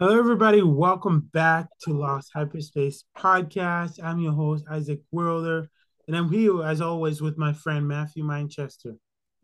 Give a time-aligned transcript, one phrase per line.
[0.00, 0.62] Hello, everybody.
[0.62, 3.98] Welcome back to Lost Hyperspace Podcast.
[4.00, 5.68] I'm your host, Isaac Worlder,
[6.06, 8.94] and I'm here, as always, with my friend Matthew Manchester.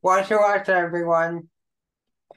[0.01, 1.49] Watch your watch, everyone.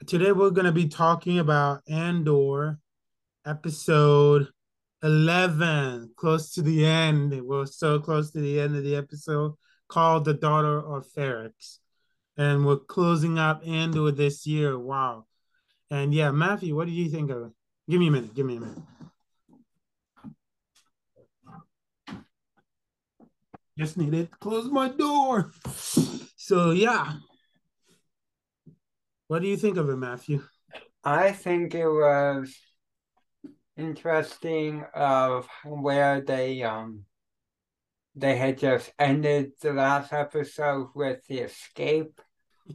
[0.04, 2.80] Today, we're going to be talking about Andor,
[3.46, 4.48] episode
[5.04, 7.40] 11, close to the end.
[7.46, 9.52] We're so close to the end of the episode,
[9.86, 11.78] called The Daughter of Ferrix.
[12.36, 14.76] And we're closing up Andor this year.
[14.76, 15.26] Wow.
[15.88, 17.52] And yeah, Matthew, what do you think of it?
[17.88, 18.34] Give me a minute.
[18.34, 18.78] Give me a minute.
[23.78, 25.52] Just needed to close my door.
[26.36, 27.14] So yeah.
[29.28, 30.42] What do you think of it, Matthew?
[31.04, 32.54] I think it was
[33.76, 37.04] interesting of where they um
[38.16, 42.20] they had just ended the last episode with the escape.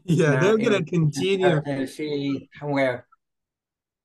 [0.05, 3.05] Yeah, now they're gonna continue to see where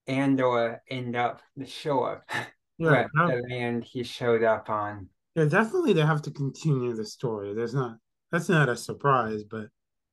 [0.09, 2.25] Andor end up the shore.
[2.81, 5.09] Yeah, the land he showed up on.
[5.35, 7.53] Yeah, definitely they have to continue the story.
[7.53, 7.97] There's not
[8.31, 9.67] that's not a surprise, but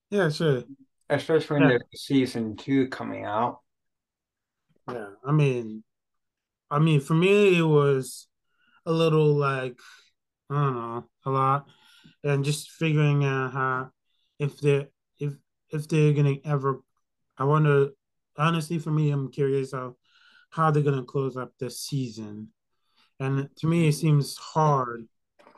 [0.10, 0.64] yeah, sure.
[1.08, 1.78] Especially when yeah.
[1.78, 3.60] there's season two coming out.
[4.92, 5.84] Yeah, I mean,
[6.72, 8.28] I mean, for me, it was
[8.86, 9.80] a little like
[10.50, 11.68] I don't know, a lot,
[12.24, 13.90] and just figuring out how
[14.40, 14.88] if they
[15.20, 15.34] if
[15.70, 16.82] if they're gonna ever,
[17.38, 17.90] I wonder
[18.38, 19.96] honestly, for me, I'm curious of
[20.50, 22.50] how they're going to close up this season.
[23.20, 25.08] And to me, it seems hard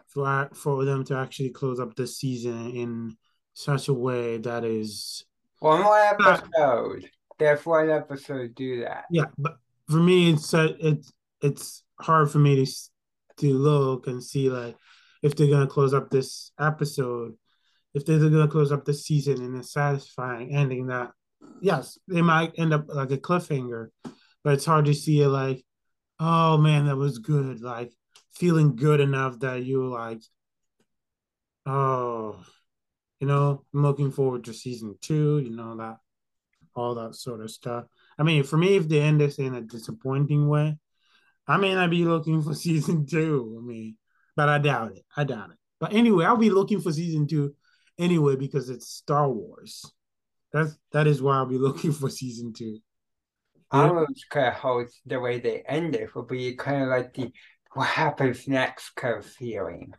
[0.08, 3.18] for for them to actually close up this season in
[3.54, 5.26] such a way that is
[5.60, 7.10] one more episode.
[7.40, 9.06] There's one episode do that.
[9.12, 9.58] Yeah, but
[9.90, 12.72] for me, it's uh, it's it's hard for me to
[13.38, 14.76] to look and see like
[15.22, 17.34] if they're gonna close up this episode,
[17.94, 21.12] if they're gonna close up the season in a satisfying ending that
[21.62, 23.90] yes, they might end up like a cliffhanger,
[24.44, 25.64] but it's hard to see it like,
[26.20, 27.62] oh man, that was good.
[27.62, 27.92] Like
[28.34, 30.22] feeling good enough that you're like,
[31.66, 32.44] oh,
[33.20, 35.98] you know, I'm looking forward to season two, you know, that
[36.76, 37.86] all that sort of stuff.
[38.20, 40.78] I mean, for me, if they end this in a disappointing way,
[41.48, 43.58] I may not be looking for season two.
[43.60, 43.98] I mean,
[44.36, 45.06] but I doubt it.
[45.16, 45.58] I doubt it.
[45.80, 47.56] But anyway, I'll be looking for season two
[48.00, 49.92] anyway because it's Star Wars.
[50.58, 52.80] That's that is why I'll be looking for season two.
[53.74, 53.82] Yeah.
[53.82, 57.14] I was kind of hope the way they end it will be kind of like
[57.14, 57.32] the
[57.74, 59.94] what happens next kind of feeling.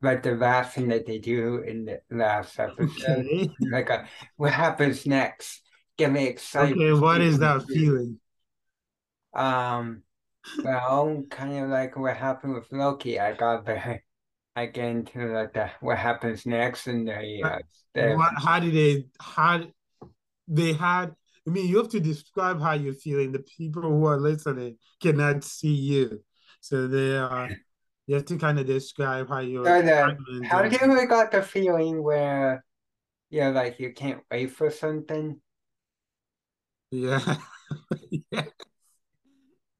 [0.00, 3.26] Like the last thing that they do in the last episode.
[3.26, 3.50] Okay.
[3.60, 5.62] Like a what happens next?
[5.96, 6.78] Get me excited.
[6.78, 8.20] Okay, what is that feeling?
[9.34, 10.02] Um
[10.64, 13.18] well, kind of like what happened with Loki.
[13.18, 14.04] I got very
[14.58, 17.58] I get into like the what happens next and the, uh,
[17.94, 19.62] the what, how did they how
[20.48, 21.14] they had
[21.48, 23.32] I mean, you have to describe how you're feeling.
[23.32, 26.22] The people who are listening cannot see you,
[26.60, 27.48] so they are.
[28.06, 29.64] You have to kind of describe how you're.
[30.44, 32.64] how do you ever got the feeling where,
[33.30, 35.40] you're like you can't wait for something?
[36.90, 37.36] Yeah,
[38.30, 38.44] yeah.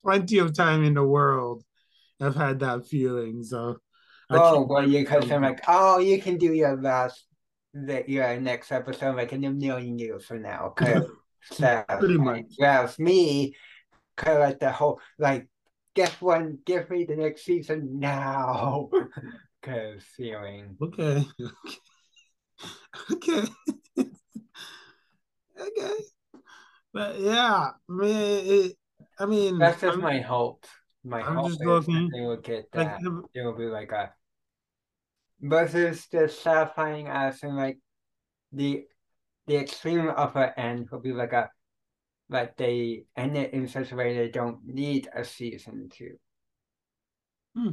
[0.02, 1.64] Plenty of time in the world,
[2.18, 3.42] I've had that feeling.
[3.42, 3.76] So.
[4.30, 7.27] I Oh well, you because I'm like, oh, you can do your last
[7.86, 10.74] that your next episode like in a million years from now.
[11.52, 12.44] So, Pretty much.
[12.56, 13.54] Whereas me,
[14.16, 15.48] kind of like the whole like,
[15.94, 16.64] guess what?
[16.64, 18.90] Give me the next season now.
[19.62, 20.76] Cause feeling.
[20.80, 21.24] Okay.
[23.12, 23.42] Okay.
[25.60, 25.94] okay.
[26.92, 28.72] But yeah, I mean, it,
[29.18, 30.66] I mean, that's just I'm, my hope.
[31.04, 33.00] My I'm hope just looking, they will get that.
[33.00, 34.12] Like, it will be like a
[35.40, 37.78] versus the satisfying as in like
[38.52, 38.84] the
[39.46, 41.50] the extreme upper end will be like a
[42.28, 46.16] like they end it in such a way they don't need a season two.
[47.56, 47.70] Hmm.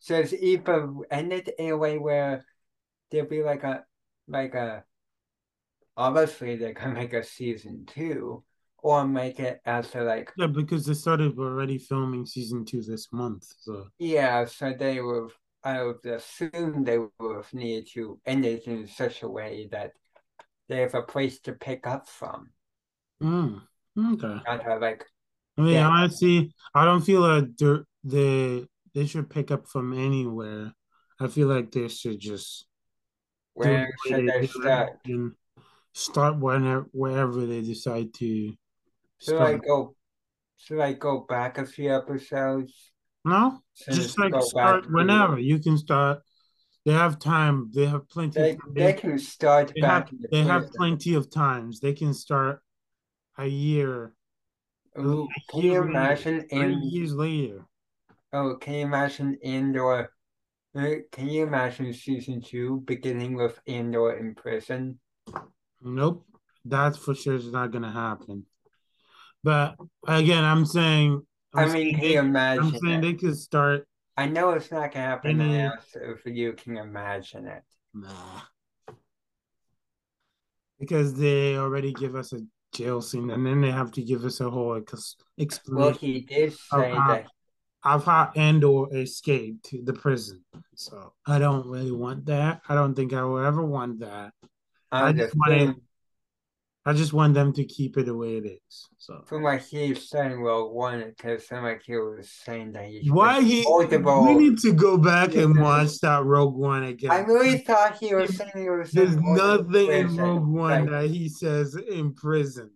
[0.00, 2.44] So it's either end it in a way where
[3.10, 3.84] there'll be like a
[4.28, 4.84] like a
[5.96, 8.42] obviously they can make a season two
[8.78, 13.12] or make it as a like yeah because they started already filming season two this
[13.12, 15.30] month so yeah so they will
[15.64, 19.92] I would assume they would need to end it in such a way that
[20.68, 22.50] they have a place to pick up from.
[23.22, 23.62] Mm,
[23.98, 24.40] okay.
[24.46, 25.04] Not like.
[25.56, 25.88] I mean, yeah.
[25.88, 27.44] honestly, I don't feel like
[28.02, 30.72] they they should pick up from anywhere.
[31.20, 32.66] I feel like they should just.
[33.54, 34.98] Where should they start?
[35.92, 38.52] start whenever wherever they decide to.
[39.18, 39.54] Should start.
[39.54, 39.94] I go?
[40.56, 42.91] Should I go back a few episodes?
[43.24, 43.60] No,
[43.90, 46.22] just like start whenever you can start.
[46.84, 47.70] They have time.
[47.72, 48.40] They have plenty.
[48.40, 51.78] They, they, can start they Have, the they have plenty of times.
[51.78, 52.60] They can start
[53.38, 54.14] a year
[54.98, 57.64] Ooh, can you imagine in years later?
[58.32, 60.12] Oh, can you imagine Andor?
[60.74, 64.98] Uh, can you imagine season two beginning with Andor in prison?
[65.80, 66.26] Nope,
[66.64, 68.46] that's for sure is not gonna happen.
[69.42, 69.76] But
[70.06, 71.26] again, I'm saying.
[71.54, 72.64] I'm i mean, can you imagine?
[72.64, 73.02] I'm saying it?
[73.02, 73.86] they could start.
[74.16, 77.62] I know it's not gonna happen now, so if you can imagine it.
[77.94, 78.40] Nah.
[80.78, 82.40] Because they already give us a
[82.72, 85.60] jail scene, and then they have to give us a whole explanation.
[85.68, 87.26] Well, he did say that
[87.84, 90.44] I've had Andor escaped to the prison.
[90.74, 92.62] So I don't really want that.
[92.68, 94.32] I don't think I will ever want that.
[94.90, 95.82] I, I just want
[96.84, 98.88] I just want them to keep it the way it is.
[98.98, 103.40] So from like he's saying Rogue One, because like he was saying that he why
[103.40, 107.12] he multiple, we need to go back and watch that Rogue One again.
[107.12, 108.90] I really thought he was saying he was.
[108.90, 112.70] There's nothing in Rogue One like, that he says in prison.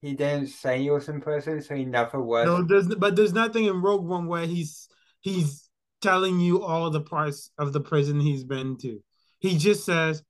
[0.00, 2.46] He didn't say he was in prison, so he never was.
[2.46, 4.88] No, there's but there's nothing in Rogue One where he's
[5.20, 5.68] he's
[6.00, 9.02] telling you all the parts of the prison he's been to.
[9.40, 10.22] He just says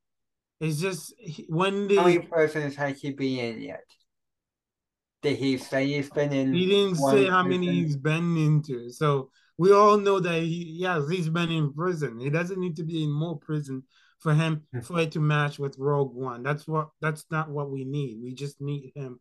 [0.60, 1.14] it's just
[1.48, 3.84] when the how many prisons has he been in yet?
[5.22, 6.52] Did he say he's been in?
[6.52, 7.60] He didn't say how prison?
[7.60, 8.90] many he's been into.
[8.90, 12.18] So we all know that he yes he's been in prison.
[12.18, 13.82] He doesn't need to be in more prison
[14.18, 14.80] for him hmm.
[14.80, 16.42] for it to match with Rogue One.
[16.42, 18.20] That's what that's not what we need.
[18.22, 19.20] We just need him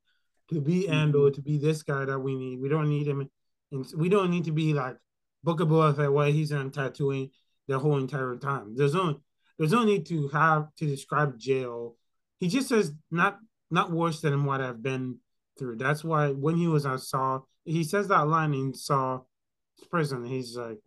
[0.50, 1.36] to be Andor, mm-hmm.
[1.36, 2.62] to be this guy that we need.
[2.62, 3.30] We don't need him,
[3.72, 4.98] and we don't need to be like
[5.44, 7.32] Book of Boba Fett, where he's on tattooing
[7.68, 8.76] the whole entire time.
[8.76, 9.22] There's no,
[9.58, 11.96] there's no need to have to describe jail.
[12.40, 13.40] He just says not
[13.72, 15.18] not worse than what I've been
[15.58, 15.78] through.
[15.78, 19.22] That's why when he was on Saw, he says that line in Saw
[19.90, 20.26] prison.
[20.26, 20.80] He's like,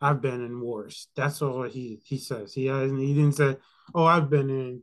[0.00, 2.54] "I've been in worse." That's all he he says.
[2.54, 3.56] He hasn't he didn't say,
[3.94, 4.82] "Oh, I've been in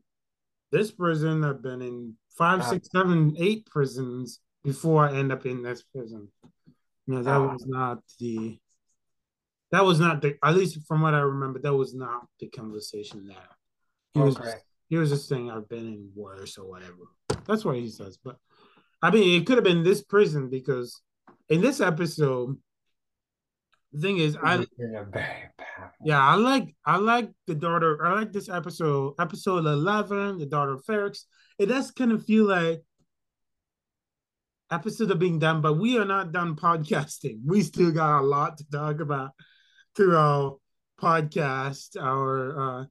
[0.71, 1.44] this prison.
[1.44, 6.30] I've been in five, six, seven, eight prisons before I end up in this prison.
[7.07, 8.59] No, that was not the.
[9.71, 10.36] That was not the.
[10.44, 13.38] At least from what I remember, that was not the conversation there.
[14.13, 14.36] He was.
[14.36, 14.57] Just,
[14.89, 16.98] he was just saying I've been in worse or whatever.
[17.45, 18.18] That's what he says.
[18.24, 18.38] But
[19.01, 21.01] I mean, it could have been this prison because
[21.48, 22.57] in this episode,
[23.94, 24.66] the thing is, I
[26.04, 28.06] yeah, I like I like the daughter.
[28.06, 31.24] I like this episode, episode eleven, the daughter of Ferrix.
[31.57, 32.81] It does kind of feel like
[34.71, 37.39] episodes are being done, but we are not done podcasting.
[37.45, 39.31] We still got a lot to talk about
[40.00, 40.56] through our
[40.98, 42.86] podcast, our uh,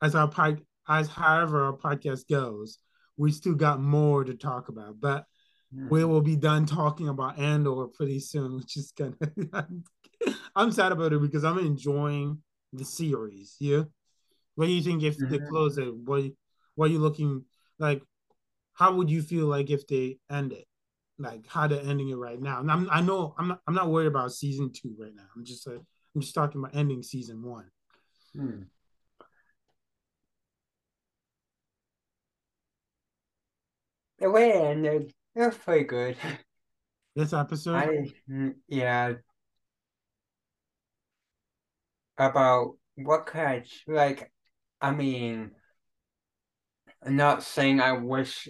[0.00, 2.78] as our pod, as however our podcast goes.
[3.18, 5.26] We still got more to talk about, but
[5.74, 5.88] mm-hmm.
[5.90, 9.74] we will be done talking about Andor pretty soon, which is kind of
[10.56, 12.38] I'm sad about it because I'm enjoying
[12.72, 13.56] the series.
[13.60, 13.82] Yeah.
[14.54, 15.30] What do you think if mm-hmm.
[15.30, 15.94] they close it?
[15.94, 16.24] What
[16.76, 17.44] what are you looking
[17.78, 18.02] like?
[18.72, 20.64] How would you feel like if they end it?
[21.18, 22.60] Like how they're ending it right now?
[22.60, 25.26] And I'm, I know I'm not I'm not worried about season two right now.
[25.36, 25.80] I'm just uh,
[26.14, 27.66] I'm just talking about ending season one.
[28.34, 28.62] Hmm.
[34.18, 36.16] The way it ended, it was pretty good.
[37.16, 39.12] This episode, I mm, yeah,
[42.18, 44.32] about what could I like.
[44.80, 45.52] I mean,
[47.04, 48.48] I'm not saying I wish.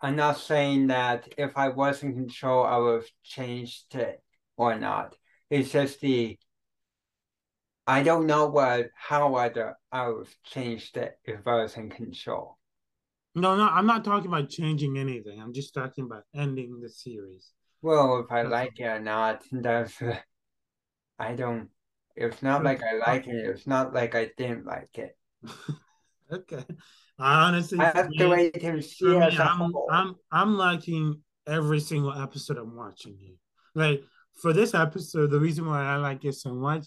[0.00, 4.22] I'm not saying that if I was in control, I would have changed it
[4.56, 5.14] or not.
[5.50, 6.38] It's just the.
[7.86, 9.58] I don't know what how I'd
[9.92, 12.58] I would have changed it if I was in control.
[13.34, 15.40] No, no, I'm not talking about changing anything.
[15.40, 17.50] I'm just talking about ending the series.
[17.82, 19.94] Well, if I that's like it or not, that's.
[21.18, 21.68] I don't.
[22.16, 23.34] It's not like I like it.
[23.34, 25.16] It's not like I didn't like it.
[26.32, 26.64] okay.
[27.18, 32.12] I honestly I have to wait to see me, I'm, I'm I'm liking every single
[32.12, 33.36] episode I'm watching here.
[33.74, 34.02] Like
[34.40, 36.86] for this episode, the reason why I like it so much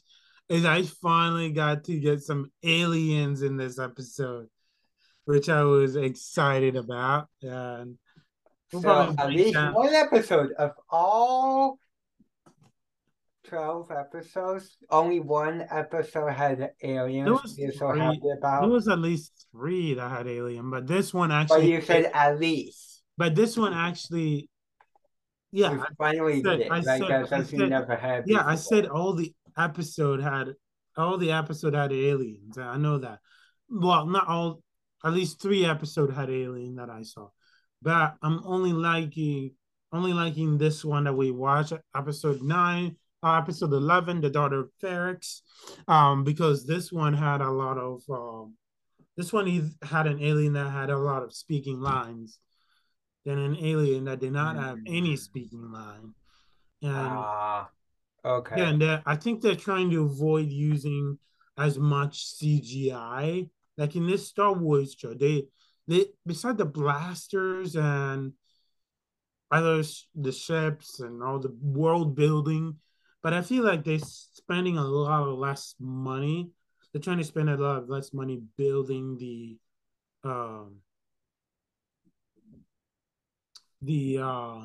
[0.50, 4.48] is I finally got to get some aliens in this episode,
[5.26, 7.28] which I was excited about.
[7.42, 7.98] And
[8.72, 11.80] we'll so at least one episode of all
[13.48, 14.78] 12 episodes.
[14.90, 17.26] Only one episode had aliens.
[17.26, 18.62] There was, three, so happy about.
[18.62, 21.62] there was at least three that had alien, but this one actually.
[21.62, 23.04] But you said at least.
[23.18, 24.50] But this one actually.
[25.52, 26.70] Yeah, you finally said, did.
[26.70, 28.26] I like said, that's something said, never had.
[28.28, 30.54] Yeah, I said all the episode had
[30.96, 32.58] all the episode had aliens.
[32.58, 33.20] I know that.
[33.70, 34.62] Well, not all.
[35.06, 37.30] At least three episode had alien that I saw,
[37.82, 39.52] but I'm only liking
[39.92, 44.70] only liking this one that we watched, episode nine uh, episode 11, The Daughter of
[44.82, 45.42] Ferrix,
[45.88, 48.56] um, because this one had a lot of, um,
[49.16, 52.40] this one he had an alien that had a lot of speaking lines.
[53.26, 55.20] than an alien that did not have any mm.
[55.20, 56.14] speaking line.
[56.82, 57.68] And ah,
[58.28, 58.58] okay.
[58.58, 61.18] Yeah, and I think they're trying to avoid using
[61.58, 63.50] as much CGI.
[63.78, 65.46] Like in this Star Wars show, they
[65.88, 68.34] they beside the blasters and
[69.52, 69.84] other
[70.16, 72.76] the ships and all the world building,
[73.24, 76.50] but I feel like they're spending a lot of less money.
[76.92, 79.58] They're trying to spend a lot of less money building the
[80.24, 80.78] um
[83.82, 84.62] the uh,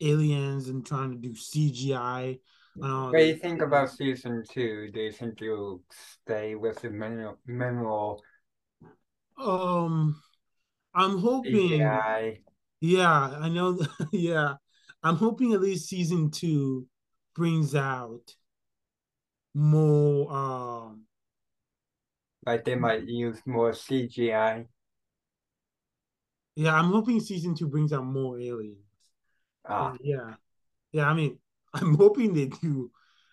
[0.00, 2.38] aliens and trying to do CGI.
[2.74, 4.90] what do you think about season two?
[4.92, 5.82] Do you think you'll
[6.24, 7.38] stay with the mineral?
[7.46, 8.22] mineral
[9.40, 10.20] um,
[10.94, 11.80] I'm hoping.
[11.80, 12.38] CGI?
[12.80, 13.78] Yeah, I know.
[14.12, 14.54] yeah,
[15.02, 16.86] I'm hoping at least season two
[17.34, 18.34] brings out
[19.54, 20.32] more.
[20.32, 21.04] Um,
[22.46, 24.66] like they might use more CGI.
[26.56, 28.78] Yeah, I'm hoping season two brings out more aliens.
[29.66, 29.94] Ah.
[30.00, 30.34] yeah.
[30.92, 31.38] Yeah, I mean,
[31.74, 32.90] I'm hoping they do.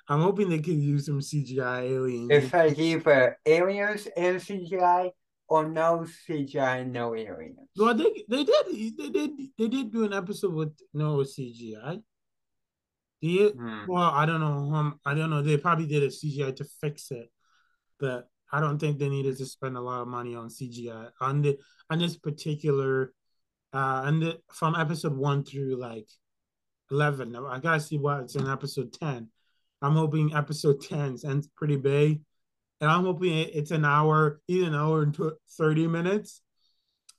[0.09, 2.29] I'm hoping they can use some CGI aliens.
[2.31, 5.11] It's like either aliens and CGI
[5.49, 7.57] or no CGI, no aliens.
[7.75, 8.65] Well, they they did
[8.97, 12.01] they did they did do an episode with no CGI.
[13.21, 13.85] Did hmm.
[13.87, 14.73] well, I don't know.
[14.73, 15.41] Um, I don't know.
[15.41, 17.29] They probably did a CGI to fix it,
[17.99, 21.41] but I don't think they needed to spend a lot of money on CGI on
[21.41, 21.57] the
[21.89, 23.13] on this particular
[23.77, 26.07] uh and the, from episode one through like
[26.91, 27.35] eleven.
[27.35, 29.29] I gotta see what's in episode ten.
[29.81, 32.21] I'm hoping episode 10 ends pretty big.
[32.79, 35.17] And I'm hoping it's an hour, either an hour and
[35.57, 36.41] 30 minutes,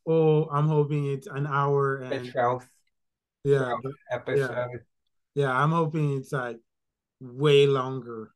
[0.04, 2.66] or I'm hoping it's an hour and the 12th,
[3.44, 4.50] yeah, 12th episode.
[4.54, 4.66] Yeah,
[5.34, 6.58] yeah, I'm hoping it's like
[7.20, 8.30] way longer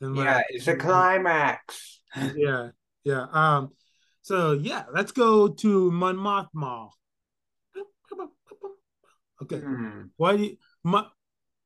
[0.00, 2.00] than yeah, it's a climax.
[2.36, 2.68] yeah,
[3.02, 3.26] yeah.
[3.32, 3.70] Um,
[4.22, 6.90] so yeah, let's go to Mon Mothma.
[9.42, 9.58] Okay.
[9.58, 10.02] Hmm.
[10.16, 11.06] Why do you, Mon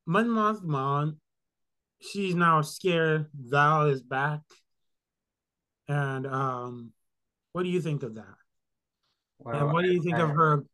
[0.08, 1.14] Mothma?
[2.00, 3.26] She's now scared.
[3.34, 4.40] Val is back,
[5.86, 6.92] and um,
[7.52, 8.34] what do you think of that?
[9.38, 10.64] Well, and what do you think I, of her?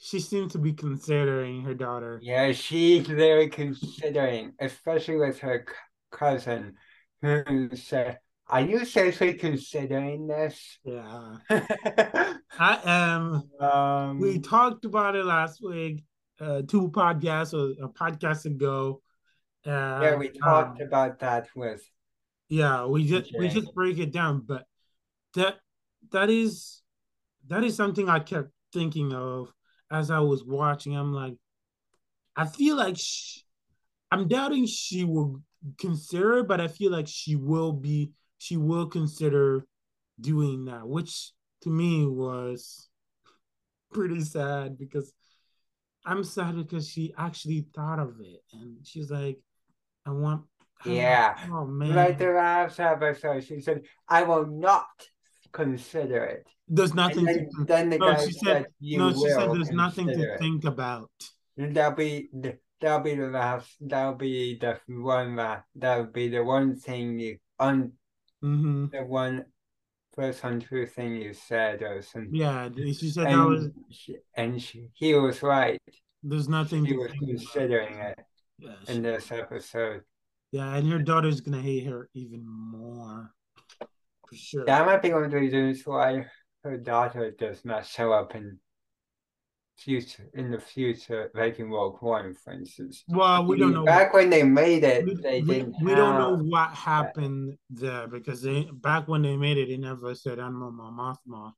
[0.00, 2.20] She seems to be considering her daughter.
[2.22, 5.64] Yeah, she's very considering, especially with her
[6.12, 6.74] cousin,
[7.22, 8.18] who said,
[8.48, 13.42] "Are you seriously considering this?" Yeah, I am.
[13.58, 16.04] Um, we talked about it last week
[16.40, 19.00] uh, two podcasts or a podcast ago.
[19.66, 21.82] Uh, yeah, we talked um, about that with.
[22.48, 24.66] Yeah, we just we just break it down, but
[25.34, 25.56] that
[26.12, 26.82] that is
[27.48, 29.52] that is something I kept thinking of
[29.90, 30.96] as I was watching.
[30.96, 31.34] I'm like,
[32.36, 33.42] I feel like she,
[34.10, 35.42] I'm doubting she will
[35.78, 39.64] consider, but I feel like she will be she will consider
[40.20, 42.88] doing that, which to me was
[43.92, 45.12] pretty sad because
[46.04, 49.38] I'm sad because she actually thought of it and she's like,
[50.06, 50.42] I want.
[50.84, 51.34] Yeah.
[51.50, 51.94] Oh man.
[51.94, 54.86] Like the last episode, she said, "I will not
[55.52, 57.24] consider it." There's nothing.
[57.24, 60.38] Then, to, then the no, guy she said, "No." She said, "There's nothing to it.
[60.38, 61.10] think about."
[61.56, 62.28] That'll be
[62.80, 63.74] that'll be the last.
[63.80, 67.92] That'll be the one that that'll be the one thing you on
[68.42, 68.86] mm-hmm.
[68.92, 69.46] the one
[70.14, 72.34] first untrue thing you said or something.
[72.34, 75.80] Yeah, she said and that was, she, and she, he was right.
[76.22, 76.84] There's nothing.
[76.84, 78.10] He was considering about.
[78.10, 78.24] it
[78.58, 78.76] yes.
[78.88, 80.02] in this episode.
[80.52, 83.32] Yeah, and her daughter's gonna hate her even more,
[83.78, 84.64] for sure.
[84.64, 86.26] That might be one of the reasons why
[86.62, 88.58] her daughter does not show up in
[89.76, 93.04] future in the future, in Rogue One, for instance.
[93.08, 93.84] Well, we don't know.
[93.84, 95.76] Back when they made it, we, they we, didn't.
[95.82, 97.80] We don't know what happened that.
[97.80, 101.52] there because they back when they made it, they never said Admiral Mothma.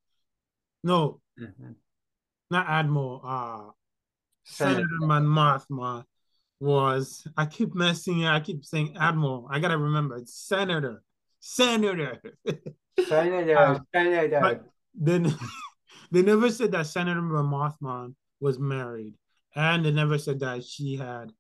[0.82, 1.73] No, mm-hmm.
[2.50, 3.20] not Admiral.
[3.25, 3.70] Uh,
[4.44, 6.04] Senator, Senator Mothma
[6.61, 7.26] was.
[7.37, 8.25] I keep messing.
[8.26, 9.49] I keep saying Admiral.
[9.50, 10.16] I gotta remember.
[10.16, 11.02] It's Senator.
[11.40, 12.20] Senator.
[13.06, 13.58] Senator.
[13.58, 14.64] uh, Senator.
[14.94, 15.35] then
[16.10, 19.14] they never said that Senator Mothma was married,
[19.54, 21.32] and they never said that she had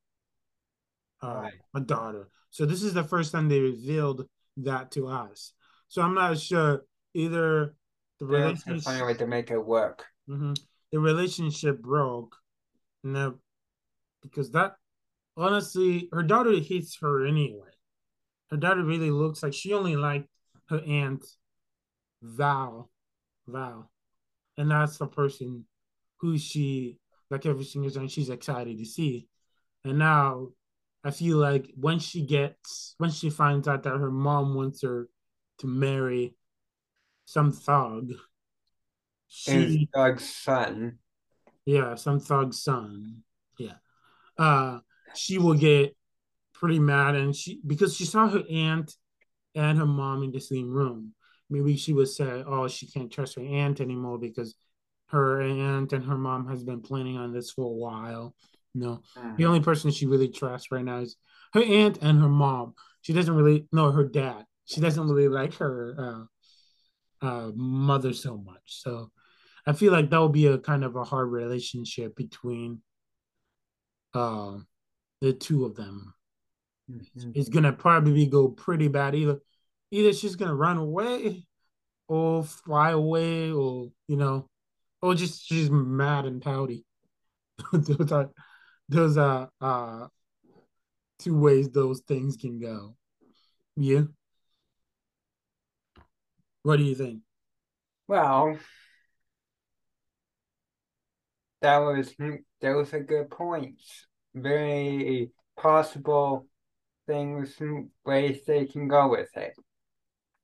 [1.22, 1.52] uh, right.
[1.74, 2.28] a daughter.
[2.50, 4.26] So this is the first time they revealed
[4.58, 5.52] that to us.
[5.88, 7.74] So I'm not sure either
[8.18, 10.04] the relationship find a way to make it work.
[10.28, 10.54] Mm-hmm,
[10.92, 12.36] the relationship broke,
[13.04, 13.36] no,
[14.22, 14.76] because that
[15.36, 17.68] honestly, her daughter hates her anyway.
[18.50, 20.28] Her daughter really looks like she only liked
[20.68, 21.24] her aunt
[22.22, 22.90] Val,
[23.46, 23.90] Val,
[24.58, 25.64] and that's the person
[26.18, 26.98] who she
[27.30, 29.26] like every single time she's excited to see.
[29.84, 30.48] And now
[31.04, 35.08] I feel like when she gets when she finds out that her mom wants her
[35.58, 36.34] to marry
[37.24, 38.12] some thug,
[39.28, 40.98] she thug's son.
[41.64, 43.22] Yeah, some thug's son.
[43.58, 43.74] Yeah.
[44.38, 44.80] Uh,
[45.14, 45.96] she will get
[46.54, 48.94] pretty mad, and she because she saw her aunt
[49.54, 51.12] and her mom in the same room.
[51.48, 54.54] Maybe she would say, "Oh, she can't trust her aunt anymore because
[55.08, 58.34] her aunt and her mom has been planning on this for a while."
[58.74, 59.36] No, mm.
[59.36, 61.16] the only person she really trusts right now is
[61.54, 62.74] her aunt and her mom.
[63.00, 64.44] She doesn't really know her dad.
[64.66, 66.28] She doesn't really like her
[67.22, 68.62] uh, uh, mother so much.
[68.66, 69.10] So
[69.66, 72.82] I feel like that would be a kind of a hard relationship between
[74.12, 74.58] uh,
[75.20, 76.14] the two of them.
[76.90, 77.30] Mm-hmm.
[77.34, 79.14] It's gonna probably go pretty bad.
[79.14, 79.38] Either
[79.90, 81.46] either she's gonna run away
[82.08, 84.48] or fly away or you know
[85.02, 86.84] or just she's mad and pouty.
[87.72, 88.30] those are
[88.88, 90.06] those are uh
[91.18, 92.96] two ways those things can go.
[93.76, 94.02] Yeah.
[96.62, 97.20] What do you think?
[98.08, 98.58] Well,
[101.62, 102.14] that was
[102.60, 104.06] those are good points.
[104.34, 106.46] Very possible
[107.06, 107.56] things
[108.04, 109.54] ways they can go with it.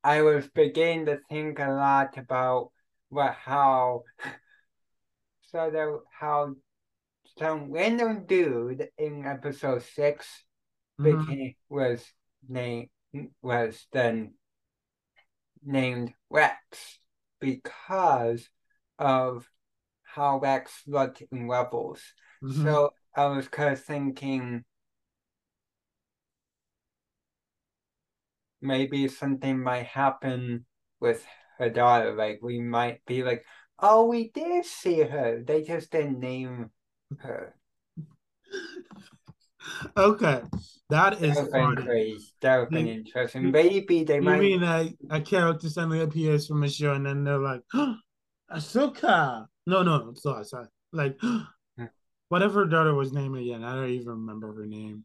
[0.04, 2.70] I was beginning to think a lot about
[3.08, 4.04] what how
[5.52, 6.54] so that how
[7.38, 10.44] some random dude in episode 6
[11.00, 11.20] mm-hmm.
[11.20, 12.04] became was
[12.48, 12.88] named
[13.42, 14.34] was then
[15.64, 16.98] named Rex
[17.40, 18.48] because
[18.98, 19.48] of
[20.02, 22.00] how Rex looked in Rebels.
[22.42, 22.64] Mm-hmm.
[22.64, 24.64] So I was kind of thinking
[28.62, 30.64] maybe something might happen
[31.00, 31.24] with
[31.58, 32.14] her daughter.
[32.14, 33.44] Like we might be like,
[33.78, 35.42] oh, we did see her.
[35.44, 36.70] They just didn't name
[37.18, 37.54] her.
[39.96, 40.42] okay,
[40.90, 42.32] that is crazy.
[42.40, 43.50] That would be interesting.
[43.50, 44.40] Maybe they you might.
[44.40, 47.96] mean like a character suddenly appears from a show, and then they're like, oh,
[48.50, 49.46] Ahsoka.
[49.66, 50.66] No, no, no, sorry, sorry.
[50.92, 51.84] Like, hmm.
[52.28, 55.04] whatever her daughter was named again, I don't even remember her name.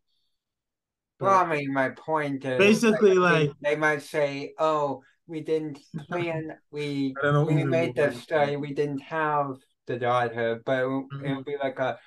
[1.20, 5.80] Well, I mean, my point is basically like, they, they, might say, "Oh, we didn't
[6.10, 6.58] plan.
[6.70, 8.56] We we made the study.
[8.56, 9.56] We didn't have
[9.88, 11.26] the daughter, but mm-hmm.
[11.26, 11.98] it would be like a,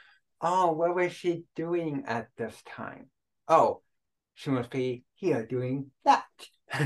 [0.40, 3.10] oh, what was she doing at this time?
[3.48, 3.82] Oh,
[4.34, 6.24] she must be here doing that."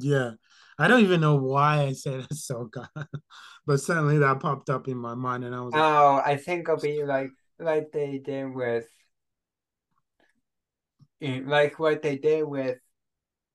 [0.00, 0.30] yeah,
[0.78, 2.88] I don't even know why I said Ahsoka,
[3.66, 5.74] but suddenly that popped up in my mind, and I was.
[5.74, 8.86] Oh, like, I think it'll be like like they did with
[11.46, 12.78] like what they did with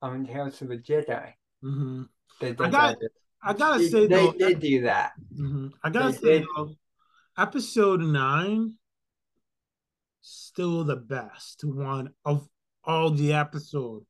[0.01, 1.33] um Tales of the Jedi.
[1.63, 2.03] Mm-hmm.
[2.39, 2.97] They, they I got.
[3.41, 5.13] I gotta say they though, did do that.
[5.33, 5.67] Mm-hmm.
[5.83, 6.75] I gotta they say though,
[7.37, 8.73] episode nine
[10.21, 12.47] still the best one of
[12.83, 14.03] all the episode.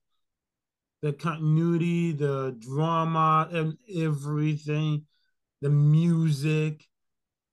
[1.02, 5.06] The continuity, the drama, and everything,
[5.62, 6.84] the music,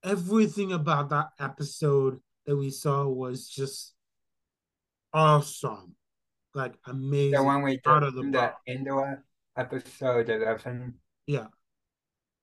[0.02, 3.94] everything about that episode that we saw was just
[5.16, 5.94] awesome,
[6.54, 7.32] like amazing.
[7.32, 9.24] The one we out of the, the Andor
[9.56, 10.94] episode eleven.
[11.26, 11.46] Yeah.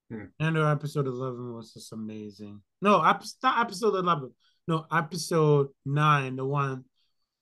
[0.10, 0.26] Hmm.
[0.40, 2.62] Andor episode eleven was just amazing.
[2.82, 4.32] No, not episode eleven.
[4.68, 6.86] No, episode nine, the one,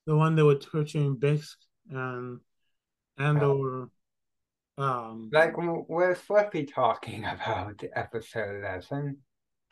[0.06, 1.54] the one that were torturing Bix
[1.88, 2.40] and
[3.18, 3.88] and oh.
[4.78, 9.18] um like we're Fluffy talking about episode eleven.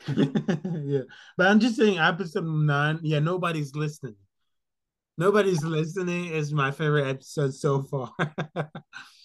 [0.16, 1.02] yeah,
[1.36, 3.00] but I'm just saying episode nine.
[3.02, 4.16] Yeah, nobody's listening.
[5.20, 8.10] Nobody's listening is my favorite episode so far.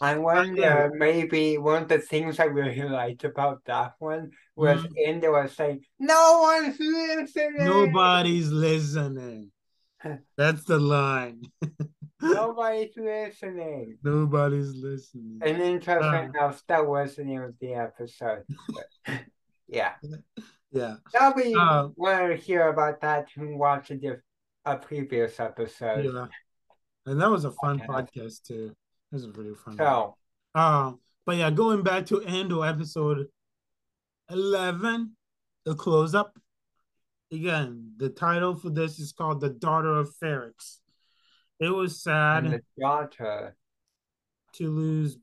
[0.02, 4.92] I wonder maybe one of the things I really liked about that one was mm.
[4.98, 7.64] India was saying, No one's listening.
[7.64, 9.52] Nobody's listening.
[10.38, 11.44] That's the line.
[12.22, 13.98] Nobody's listening.
[14.04, 15.40] Nobody's listening.
[15.42, 18.44] And interesting uh, enough, that was the name of the episode.
[19.70, 19.94] yeah.
[20.74, 20.96] Yeah.
[21.18, 24.20] Nobody uh, want to hear about that who watch a diff-
[24.66, 26.06] a previous episode.
[26.06, 26.26] Yeah.
[27.06, 27.88] And that was a fun okay.
[27.88, 28.74] podcast too.
[29.12, 29.78] It was a really fun.
[29.78, 30.16] So,
[30.56, 30.94] uh,
[31.26, 33.28] but yeah, going back to Andor episode
[34.30, 35.16] 11,
[35.66, 36.38] the close up.
[37.32, 40.78] Again, the title for this is called The Daughter of Ferrix.
[41.60, 42.46] It was sad.
[42.46, 43.56] And the daughter.
[44.54, 45.18] To lose.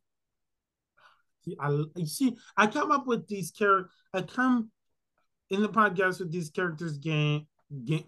[1.59, 3.91] I, you see, I come up with these characters.
[4.13, 4.71] I come
[5.51, 7.47] in the podcast with these characters game,
[7.85, 8.05] game,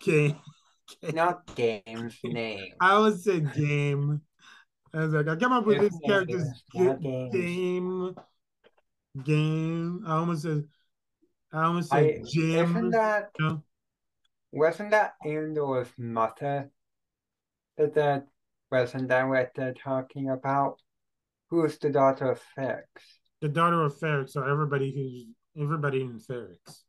[0.00, 0.36] game
[1.12, 2.72] not games, name.
[2.80, 4.20] I would say game.
[4.94, 6.48] I was like, I come up with this characters.
[6.72, 8.14] Game, game,
[9.22, 10.04] game.
[10.06, 10.64] I almost said,
[11.52, 12.76] I almost said I, Jim.
[12.76, 13.62] Isn't that, know?
[14.52, 16.70] wasn't that Andor's mother
[17.76, 18.26] that that
[18.70, 20.80] wasn't that what they're talking about?
[21.50, 22.86] Who's the daughter of Ferrix?
[23.40, 26.82] The daughter of Ferrix, so everybody who's everybody in Ferrix.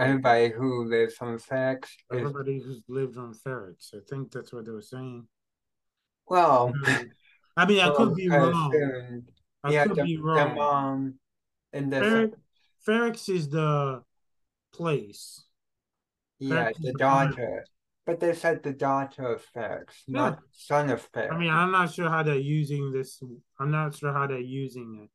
[0.00, 1.88] Everybody who lives on Ferrix.
[2.12, 2.64] Everybody is...
[2.64, 3.94] who's lived on Ferrix.
[3.94, 5.26] I think that's what they were saying.
[6.26, 6.72] Well,
[7.56, 9.22] I mean, I could be wrong.
[9.62, 10.48] I yeah, could the, be wrong.
[10.48, 11.14] The mom
[11.72, 12.32] in the
[12.86, 14.02] Ferrix is the
[14.72, 15.44] place.
[16.38, 17.64] Yeah, the daughter.
[18.06, 20.20] But they said the daughter of Ferrix, yeah.
[20.20, 21.32] not son of Ferrix.
[21.32, 23.22] I mean, I'm not sure how they're using this.
[23.58, 25.10] I'm not sure how they're using it,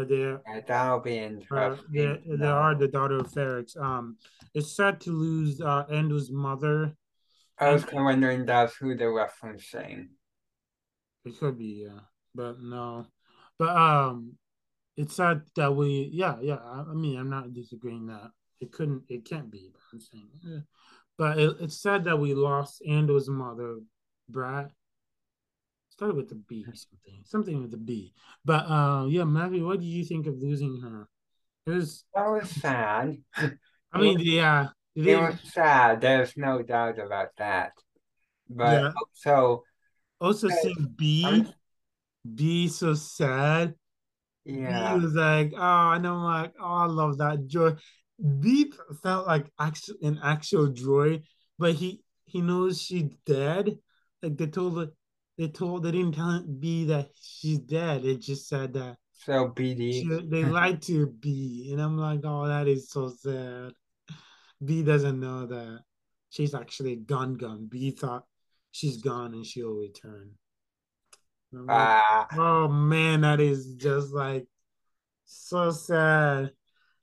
[0.00, 2.08] but they're yeah, that'll be interesting.
[2.08, 3.78] Uh, they, they are the daughter of Ferrix.
[3.78, 4.16] Um,
[4.54, 6.96] it's sad to lose uh Andor's mother.
[7.58, 10.08] I was kind of wondering that's who they're referencing.
[11.26, 12.00] It could be, yeah,
[12.34, 13.08] but no,
[13.58, 14.38] but um,
[14.96, 16.56] it's sad that we, yeah, yeah.
[16.64, 19.70] I, I mean, I'm not disagreeing that it couldn't, it can't be.
[19.70, 20.60] But I'm saying, yeah.
[21.18, 23.80] but it, it's sad that we lost Andor's mother,
[24.30, 24.70] Brad.
[26.00, 28.14] Started with the B, something, something with the B.
[28.42, 31.06] But uh, yeah, Matthew, what do you think of losing her?
[31.66, 33.18] It was that was sad.
[33.36, 36.00] I mean, yeah, it, it was sad.
[36.00, 37.72] There's no doubt about that.
[38.48, 38.90] But yeah.
[39.26, 39.62] also,
[40.18, 41.44] also seeing B,
[42.34, 43.74] B so sad.
[44.46, 47.72] Yeah, he was like, oh, and I'm like, oh, I love that joy.
[48.38, 51.20] Beep felt like actual an actual joy,
[51.58, 53.76] but he he knows she's dead.
[54.22, 54.88] Like they told her,
[55.38, 58.04] they told they didn't tell B that she's dead.
[58.04, 58.96] It just said that.
[59.24, 60.30] So BD.
[60.30, 63.72] they lied to B, and I'm like, oh, that is so sad.
[64.64, 65.80] B doesn't know that
[66.30, 67.34] she's actually gone.
[67.34, 67.66] Gone.
[67.68, 68.24] B thought
[68.70, 70.32] she's gone and she'll return.
[71.52, 74.46] Like, uh, oh man, that is just like
[75.24, 76.52] so sad.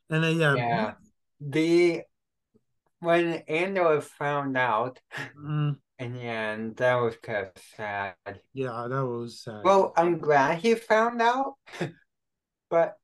[0.09, 0.93] And then yeah, yeah
[1.39, 2.01] the
[2.99, 4.99] when Andor found out
[5.37, 5.77] mm.
[5.99, 8.15] In yeah, that was kind of sad.
[8.53, 9.63] Yeah, that was sad.
[9.63, 11.55] Well, I'm glad he found out,
[12.69, 12.97] but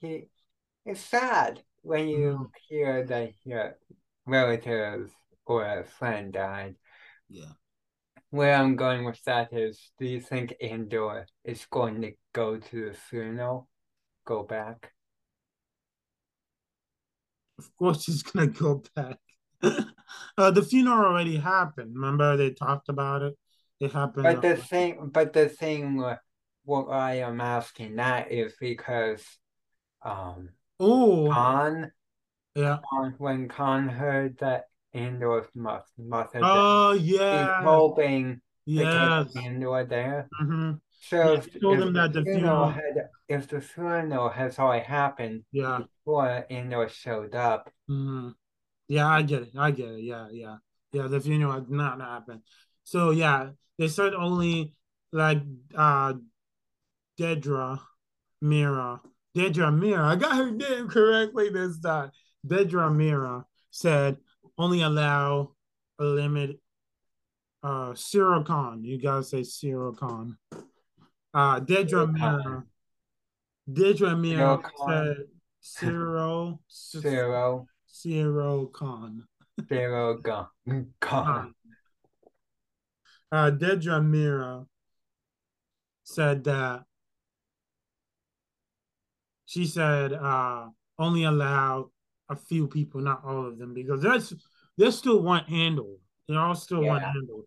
[0.00, 0.28] he
[0.84, 2.50] it's sad when you mm.
[2.68, 3.76] hear that your
[4.26, 5.12] relatives
[5.46, 6.76] or a friend died.
[7.28, 7.52] Yeah.
[8.30, 12.90] Where I'm going with that is, do you think Andor is going to go to
[12.90, 13.68] the funeral,
[14.26, 14.92] go back?
[17.58, 19.18] of course he's gonna go back.
[20.38, 21.94] uh, the funeral already happened.
[21.94, 23.38] Remember they talked about it.
[23.80, 24.24] It happened.
[24.24, 26.02] But the thing, but the thing,
[26.64, 29.24] what I am asking that is because,
[30.02, 31.92] um, oh, Khan,
[32.54, 39.84] yeah, Khan, when Khan heard that Andor's must mother oh yeah, he's hoping get Andor
[39.84, 40.28] there.
[40.40, 40.72] Mm-hmm.
[41.00, 44.84] So yeah, if, told if him that the funeral had, if the funeral has already
[44.84, 47.70] happened, yeah, before Andor showed up.
[47.88, 48.30] Mm-hmm.
[48.88, 49.50] Yeah, I get it.
[49.56, 50.02] I get it.
[50.02, 50.56] Yeah, yeah,
[50.92, 51.06] yeah.
[51.06, 52.40] The funeral had not happened.
[52.84, 54.72] So yeah, they said only
[55.12, 55.42] like
[55.76, 56.14] uh
[57.20, 57.80] Dedra
[58.42, 59.00] Meero.
[59.36, 60.04] Dedra Meero.
[60.04, 62.10] I got her name correctly this time.
[62.46, 64.16] Dedra Meero said
[64.56, 65.52] only allow
[65.98, 66.58] a limit
[67.62, 67.94] uh
[68.46, 68.84] Karn.
[68.84, 69.44] You gotta say
[69.98, 70.38] Karn.
[71.34, 72.64] Uh Dedra Meero.
[73.70, 75.26] Dedra Meero said
[75.62, 76.60] Zero.
[76.70, 77.66] Zero.
[78.00, 79.24] Zero Con.
[79.68, 80.46] Zero Con.
[81.00, 81.54] Con.
[83.30, 84.66] Uh, Dedra Meero
[86.04, 86.84] said that
[89.46, 91.90] she said uh, only allow
[92.28, 94.34] a few people, not all of them, because there's
[94.76, 95.96] they still want Andor.
[96.28, 96.90] They all still yeah.
[96.90, 97.42] want Andor.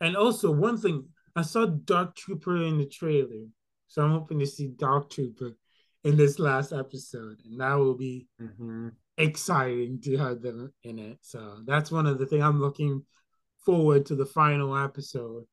[0.00, 3.46] And also one thing, I saw Dark Trooper in the trailer,
[3.86, 5.56] so I'm hoping to see Dark Trooper
[6.02, 8.88] in this last episode, and that will be mm-hmm.
[9.16, 11.18] Exciting to have them in it.
[11.22, 13.04] So that's one of the things I'm looking
[13.64, 15.44] forward to the final episode,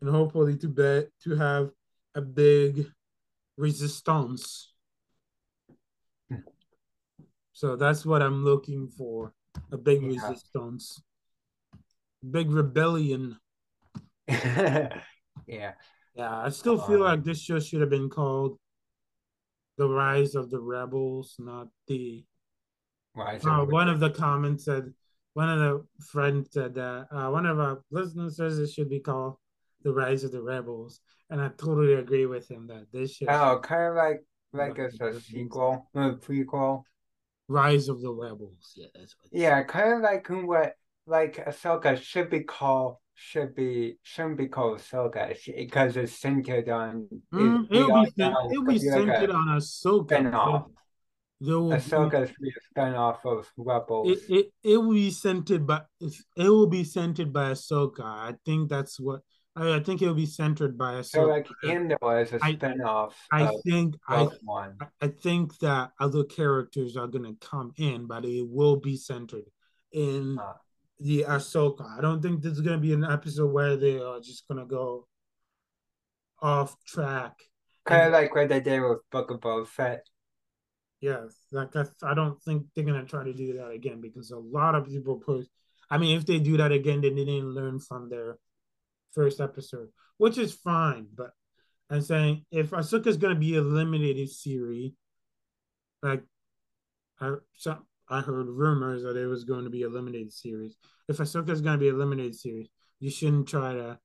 [0.00, 1.70] and hopefully to bet to have
[2.14, 2.86] a big
[3.56, 4.72] resistance.
[7.52, 9.32] So that's what I'm looking for
[9.72, 10.08] a big yeah.
[10.08, 11.02] resistance,
[12.30, 13.38] big rebellion.
[14.28, 14.90] yeah.
[15.46, 15.72] Yeah,
[16.18, 18.58] I still feel uh, like this show should have been called
[19.76, 22.24] the rise of the rebels, not the
[23.16, 23.44] rise.
[23.44, 24.92] Uh, one of the comments said,
[25.34, 29.00] one of the friends said that uh, one of our listeners says it should be
[29.00, 29.36] called
[29.82, 31.00] the rise of the rebels,
[31.30, 33.28] and I totally agree with him that this should.
[33.28, 36.82] Oh, kind of like like a, a sequel, a prequel.
[37.48, 39.28] Rise of the Rebels, yeah, that's what.
[39.30, 40.72] Yeah, kind of like what
[41.06, 47.06] like Ahsoka should be called should be shouldn't be called Ahsoka because it's centered on.
[47.32, 48.12] Mm, it'll be,
[48.50, 50.06] it'll be centered like on Ahsoka.
[50.06, 50.66] Spin-off.
[51.42, 54.10] Ahsoka be, a spinoff of Rebels.
[54.10, 58.04] It, it it will be centered by it will be centered by Ahsoka.
[58.04, 59.20] I think that's what
[59.54, 61.06] I, I think it'll be centered by Ahsoka.
[61.06, 63.12] So like Andor is a spinoff.
[63.30, 64.78] I, I think I, one.
[65.00, 69.44] I think that other characters are gonna come in, but it will be centered
[69.92, 70.54] in uh,
[71.00, 71.98] the Ahsoka.
[71.98, 75.06] I don't think this is gonna be an episode where they are just gonna go
[76.40, 77.34] off track.
[77.84, 80.06] Kind of like what they did with Book of Boba Fett.
[81.00, 84.38] Yes, like I, I don't think they're gonna try to do that again because a
[84.38, 85.46] lot of people put.
[85.90, 88.38] I mean, if they do that again, then they didn't learn from their
[89.12, 91.06] first episode, which is fine.
[91.14, 91.30] But
[91.90, 94.92] I'm saying if Ahsoka's gonna be a limited series,
[96.02, 96.22] like
[97.20, 97.78] I so
[98.08, 100.76] I heard rumors that it was going to be a limited series.
[101.08, 102.68] If Ahsoka's gonna be a limited series,
[103.00, 103.98] you shouldn't try to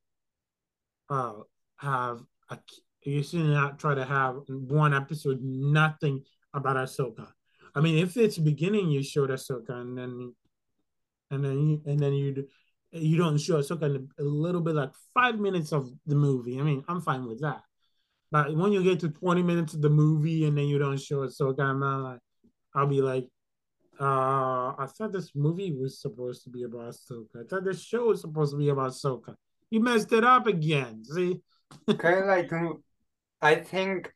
[1.10, 1.34] uh
[1.78, 2.60] have a
[3.04, 6.24] you should not try to have one episode nothing
[6.54, 7.28] about Ahsoka.
[7.74, 10.34] I mean, if it's beginning you showed Ahsoka and then
[11.30, 12.48] and then you, and then you
[12.92, 16.60] you don't show Ahsoka a little bit like five minutes of the movie.
[16.60, 17.62] I mean, I'm fine with that.
[18.32, 21.28] But when you get to 20 minutes of the movie and then you don't show
[21.28, 22.20] Ahsoka, I'm like,
[22.74, 23.28] I'll be like,
[24.00, 27.42] uh, I thought this movie was supposed to be about Ahsoka.
[27.42, 29.36] I thought this show was supposed to be about Ahsoka.
[29.70, 31.04] You messed it up again.
[31.04, 31.40] See?
[31.98, 32.52] kind of like,
[33.42, 34.12] I think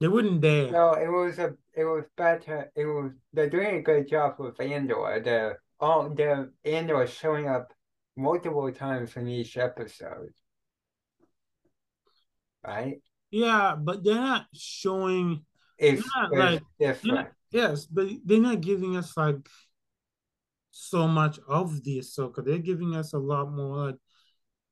[0.00, 0.70] they wouldn't dare.
[0.70, 2.70] No, it was a, it was better.
[2.76, 5.20] It was they're doing a good job with Andor.
[5.24, 7.72] The all the Andor showing up
[8.16, 10.32] multiple times in each episode.
[12.66, 13.00] Right?
[13.30, 15.44] Yeah, but they're not showing
[15.76, 17.14] it's, not like different.
[17.14, 19.48] Not, yes, but they're not giving us like
[20.70, 22.44] so much of the Ahsoka.
[22.44, 23.96] They're giving us a lot more like,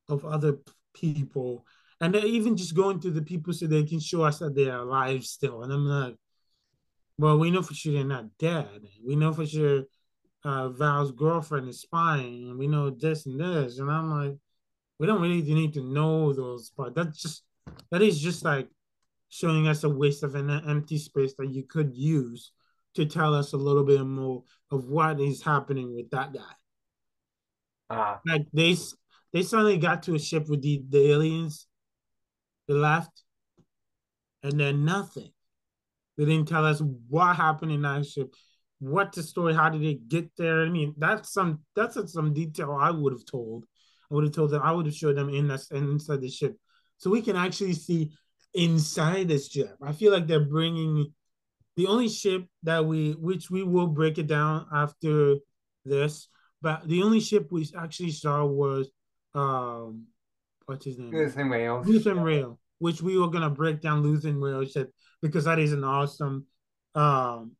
[0.08, 0.58] of other
[0.94, 1.66] people.
[2.00, 4.76] And they're even just going to the people so they can show us that they're
[4.76, 5.62] alive still.
[5.62, 6.16] And I'm like,
[7.22, 8.82] well, we know for sure they're not dead.
[9.06, 9.84] We know for sure
[10.42, 14.36] uh, Val's girlfriend is spying, and we know this and this, and I'm like,
[14.98, 16.94] we don't really need to know those parts.
[16.96, 17.44] That's just
[17.92, 18.68] that is just like
[19.28, 22.50] showing us a waste of an empty space that you could use
[22.96, 26.40] to tell us a little bit more of what is happening with that guy.
[27.88, 28.76] Uh, like they
[29.32, 31.68] they suddenly got to a ship with the, the aliens,
[32.66, 33.22] they left,
[34.42, 35.30] and then nothing.
[36.16, 38.34] They didn't tell us what happened in that ship
[38.82, 40.62] what the story, how did it get there?
[40.62, 43.64] I mean, that's some that's some detail I would have told.
[44.10, 44.60] I would have told them.
[44.62, 46.56] I would have showed them in that inside the ship,
[46.96, 48.10] so we can actually see
[48.54, 49.76] inside this ship.
[49.80, 51.12] I feel like they're bringing
[51.76, 55.36] the only ship that we, which we will break it down after
[55.84, 56.26] this,
[56.60, 58.90] but the only ship we actually saw was
[59.34, 60.08] um,
[60.66, 61.12] what's his name?
[61.12, 61.84] Luthen Rael.
[61.84, 64.92] Luthen Rael, which we were gonna break down Luthen Rael ship
[65.22, 66.46] because that is an awesome
[66.94, 67.52] um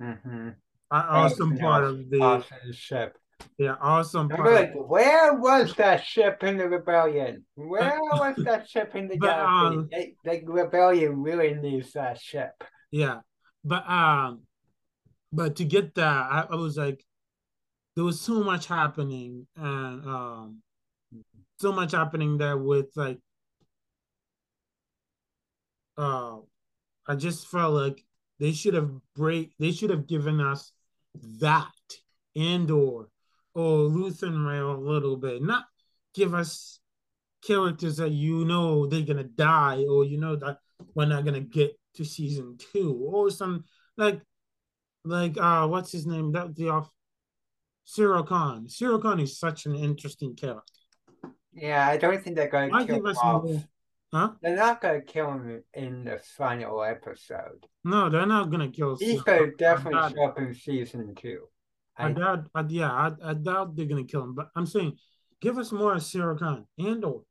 [0.00, 0.48] Mm-hmm.
[0.90, 3.16] Awesome part of the awesome ship.
[3.58, 4.52] Yeah, awesome part.
[4.52, 7.44] Like, where was that ship in the rebellion?
[7.54, 12.64] Where was that ship in the but, um, the, the rebellion really needs that ship.
[12.90, 13.20] Yeah,
[13.64, 14.42] but um,
[15.32, 17.04] but to get that, I, I was like,
[17.94, 20.62] there was so much happening, and um,
[21.60, 23.18] so much happening there with like,
[25.96, 26.38] uh,
[27.10, 28.04] I just felt like
[28.38, 29.52] they should have break.
[29.58, 30.70] They should have given us
[31.40, 31.66] that
[32.36, 33.08] and or
[33.52, 35.42] or Luthen Rael a little bit.
[35.42, 35.64] Not
[36.14, 36.78] give us
[37.44, 40.58] characters that you know they're gonna die or you know that
[40.94, 43.64] we're not gonna get to season two or some
[43.96, 44.20] like
[45.04, 46.88] like uh what's his name that the off
[47.84, 48.68] Syril Karn.
[48.68, 50.62] Syril Karn is such an interesting character.
[51.52, 53.42] Yeah, I don't think they're gonna kill off.
[53.42, 53.64] More,
[54.12, 54.32] Huh?
[54.42, 57.66] They're not gonna kill him in the final episode.
[57.84, 58.96] No, they're not gonna kill.
[58.96, 61.42] He's gonna definitely show up in season two.
[61.96, 62.44] I, I doubt.
[62.54, 64.34] I, yeah, I, I, doubt they're gonna kill him.
[64.34, 64.96] But I'm saying,
[65.40, 67.22] give us more of Syril Karn and or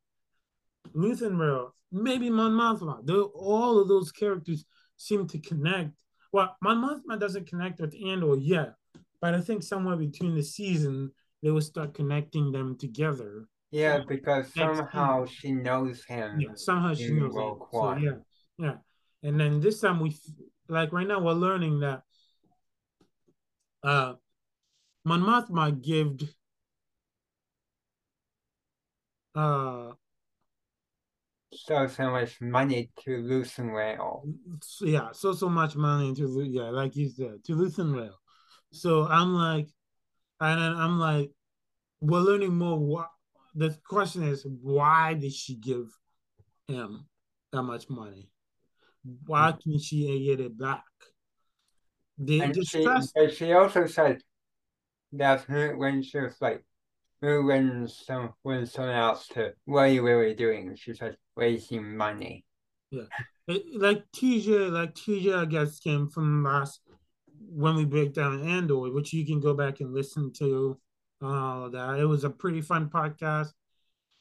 [0.94, 3.30] Luthen Rael, maybe Mon Mothma.
[3.34, 4.64] All of those characters
[4.96, 5.90] seem to connect.
[6.32, 8.74] Well, Mon Mothma doesn't connect with Andor yet,
[9.20, 11.12] but I think somewhere between the season
[11.42, 13.46] they will start connecting them together.
[13.70, 16.40] Yeah, because somehow she knows him.
[16.40, 17.58] Yeah, somehow she knows him.
[17.70, 18.10] So, yeah,
[18.58, 18.74] yeah.
[19.22, 20.16] And then this time we,
[20.68, 22.02] like right now, we're learning that
[23.82, 24.14] uh,
[25.04, 26.20] Mon Mothma gave
[29.34, 29.92] uh
[31.52, 34.24] so so much money to Luthen Rael.
[34.80, 38.18] Yeah, so so much money to yeah, like you said, to Luthen Rael.
[38.72, 39.68] So I'm like,
[40.40, 41.30] and I'm like,
[42.00, 43.10] we're learning more what
[43.54, 45.86] the question is why did she give
[46.68, 47.06] him
[47.52, 48.30] that much money?
[49.26, 49.58] Why hmm.
[49.58, 50.84] can she get it back?
[52.18, 52.86] The, and she,
[53.34, 54.20] she also said
[55.12, 56.62] that when she was like
[57.20, 60.74] when some when someone else to what are you really doing?
[60.76, 62.44] She says wasting money.
[62.90, 63.04] Yeah,
[63.48, 66.80] it, like TJ, like TJ, I guess came from last
[67.38, 70.78] when we break down Andor, which you can go back and listen to.
[71.22, 71.98] All of that.
[71.98, 73.52] It was a pretty fun podcast,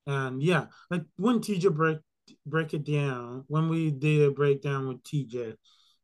[0.05, 1.99] and yeah, like when TJ break
[2.45, 5.55] break it down, when we did a breakdown with TJ,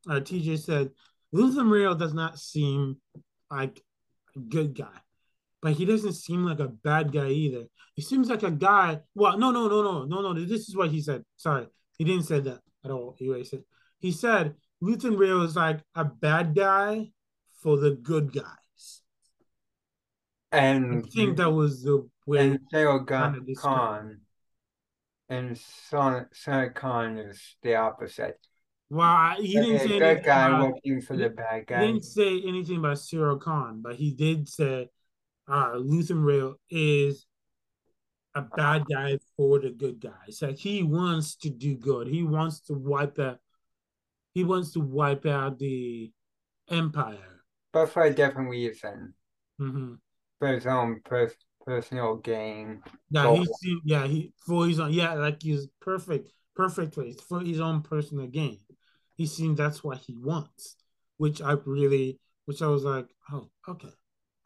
[0.08, 0.90] uh, TJ said
[1.32, 2.96] Luther Rael does not seem
[3.50, 3.82] like
[4.34, 5.00] a good guy
[5.66, 7.64] but he doesn't seem like a bad guy either.
[7.94, 9.00] He seems like a guy.
[9.16, 10.44] Well, no, no, no, no, no, no.
[10.44, 11.24] This is what he said.
[11.36, 11.66] Sorry,
[11.98, 13.16] he didn't say that at all.
[13.18, 13.64] He said
[13.98, 17.10] he said Luther Rael is like a bad guy
[17.62, 18.65] for the good guys.
[20.52, 22.40] And I think that was the way.
[22.40, 23.06] And Syril
[23.56, 24.20] Karn
[25.28, 28.38] and Son Son Khan is the opposite.
[28.88, 31.80] Well, he didn't say good guy about, working for the bad guy.
[31.80, 34.88] He didn't say anything about Syril Karn, but he did say
[35.48, 37.26] uh, Luthen Rael is
[38.34, 40.40] a bad guy for the good guys.
[40.40, 42.06] Like he wants to do good.
[42.06, 43.38] He wants to wipe out.
[44.34, 46.12] He wants to wipe out the
[46.70, 49.14] empire, but for a different reason.
[49.60, 49.94] Mm-hmm.
[50.38, 51.32] For his own per-
[51.64, 52.82] personal gain.
[53.10, 53.50] Yeah, he's
[53.84, 58.60] yeah he for his own yeah like he's perfect perfectly for his own personal gain.
[59.14, 60.76] He seems that's what he wants,
[61.16, 63.92] which I really, which I was like, oh okay,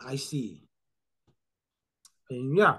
[0.00, 0.68] I see.
[2.30, 2.78] And yeah.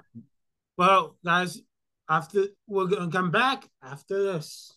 [0.76, 1.60] Well, guys,
[2.08, 4.72] after we're gonna come back after this.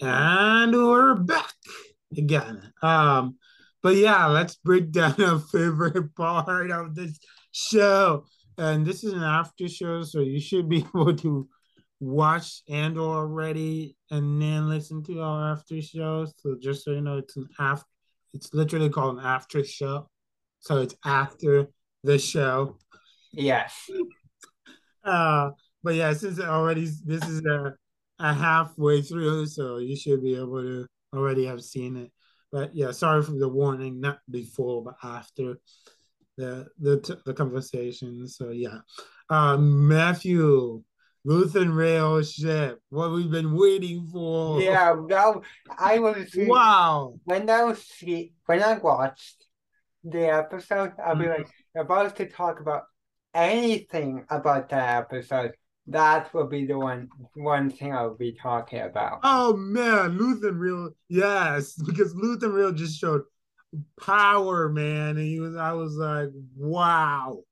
[0.00, 1.54] And we're back
[2.16, 2.72] again.
[2.82, 3.36] Um,
[3.84, 7.18] but yeah, let's break down our favorite part of this
[7.52, 8.24] show.
[8.56, 11.48] And this is an after show, so you should be able to
[12.00, 16.26] watch Andor already and then listen to our after show.
[16.38, 17.86] So just so you know, it's an after
[18.32, 20.08] it's literally called an after show.
[20.60, 21.68] So it's after
[22.02, 22.78] the show.
[23.32, 23.88] Yes.
[25.04, 25.50] Uh,
[25.82, 27.74] but yeah, since already this is a,
[28.18, 32.10] a halfway through, so you should be able to already have seen it.
[32.54, 35.58] But yeah, sorry for the warning, not before but after
[36.36, 38.28] the the the conversation.
[38.28, 38.78] So yeah,
[39.28, 40.84] uh, Matthew,
[41.26, 44.62] Luthen Rael ship, what we've been waiting for.
[44.62, 45.42] Yeah, no,
[45.76, 47.18] I was wow.
[47.24, 47.84] When I was
[48.46, 49.46] when I watched
[50.04, 51.42] the episode, I'll be mm-hmm.
[51.42, 52.84] like, about to talk about
[53.34, 55.54] anything about that episode,
[55.86, 59.20] that will be the one one thing I'll be talking about.
[59.22, 63.22] Oh man, Luthen Rael, yes, because Luthen Rael just showed
[64.00, 65.56] power, man, and he was.
[65.56, 67.42] I was like, wow.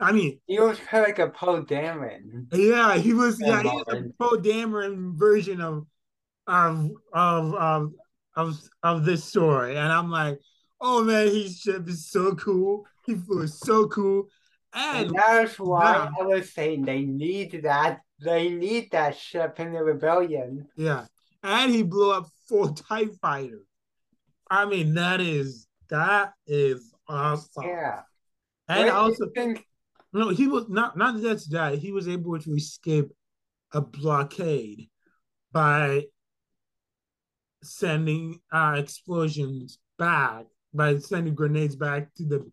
[0.00, 2.46] I mean, he was kind of like a Poe Dameron.
[2.52, 3.40] Yeah, he was.
[3.40, 5.86] Yeah, he was a Poe Dameron version of
[6.46, 7.92] of of of
[8.36, 10.40] of of this story, and I'm like,
[10.80, 12.86] oh man, ship is so cool.
[13.06, 14.28] He was so cool.
[14.74, 18.00] And, and that's why I was saying they need that.
[18.20, 20.66] They need that ship in the rebellion.
[20.76, 21.06] Yeah.
[21.42, 23.66] And he blew up four TIE fighters.
[24.50, 27.64] I mean, that is that is awesome.
[27.64, 28.00] Yeah.
[28.68, 29.64] And what also think
[30.12, 33.10] no, he was not not just that, he was able to escape
[33.72, 34.88] a blockade
[35.52, 36.04] by
[37.62, 42.50] sending uh, explosions back by sending grenades back to the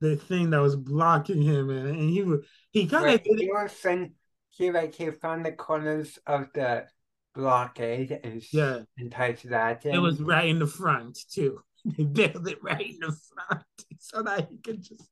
[0.00, 3.72] the thing that was blocking him, and, and he was he kind of he was
[3.72, 4.12] sent,
[4.50, 6.86] he like he found the corners of the
[7.34, 9.84] blockade and yeah and touched that.
[9.84, 11.60] It was right in the front too.
[11.96, 13.62] They built it right in the front
[14.00, 15.08] so that he could just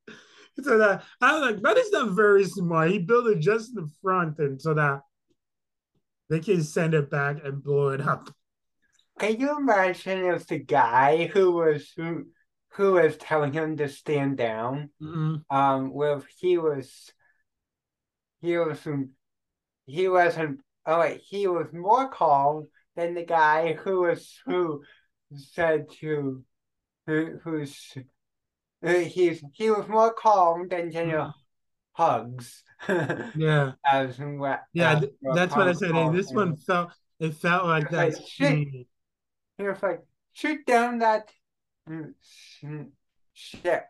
[0.61, 2.90] so that I was like, that is not very smart.
[2.90, 5.03] He built it just in the front and so that
[6.29, 8.29] they can send it back and blow it up.
[9.18, 12.27] Can you imagine if the guy who was who
[12.74, 14.90] who was telling him to stand down.
[15.00, 15.56] Mm-hmm.
[15.56, 17.12] Um, well, he was,
[18.40, 18.87] he was,
[19.87, 20.60] he wasn't.
[20.87, 24.82] Oh wait, he was more calm than the guy who was who
[25.34, 26.44] said to
[27.06, 27.94] who who's
[28.84, 31.30] uh, he's he was more calm than know, mm-hmm.
[31.92, 32.62] hugs.
[33.37, 33.72] yeah.
[33.90, 34.62] As what?
[34.72, 35.92] Yeah, as that's what I said.
[35.92, 38.14] Hey, this one felt it felt like that.
[38.14, 38.87] Like, he
[39.58, 40.00] was like,
[40.32, 41.31] shoot down that
[43.32, 43.87] ship.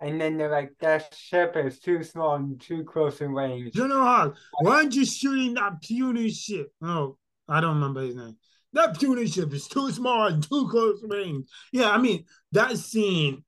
[0.00, 3.72] And then they're like, that ship is too small and too close in range.
[3.72, 6.72] General Hux, why aren't you shooting that puny ship?
[6.82, 7.16] Oh,
[7.48, 8.36] I don't remember his name.
[8.72, 11.46] That puny ship is too small and too close range.
[11.72, 13.44] Yeah, I mean, that scene,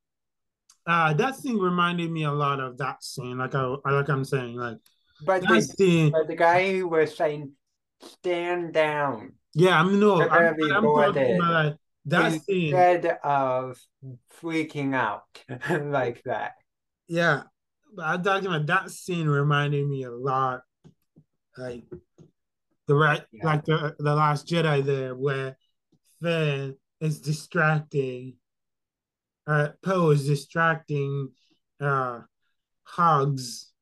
[0.87, 3.39] uh, that scene reminded me a lot of that scene.
[3.39, 4.77] Like I like I'm saying, like
[5.25, 7.53] but the, scene, but the guy who was saying
[8.03, 9.33] stand down.
[9.55, 11.77] Yeah, I mean no, I'm, I'm talking about like,
[12.07, 13.79] that scene instead of
[14.41, 15.25] freaking out
[15.71, 16.55] like that.
[17.09, 17.43] Yeah,
[17.95, 20.63] but I'm talking about that scene reminded me a lot,
[21.57, 21.85] like
[22.87, 23.45] the right, yeah.
[23.45, 25.57] like the the Last Jedi there, where
[26.23, 28.35] Finn is distracting.
[29.47, 31.31] Uh, Poe is distracting
[31.81, 32.21] uh,
[32.85, 33.73] Hogs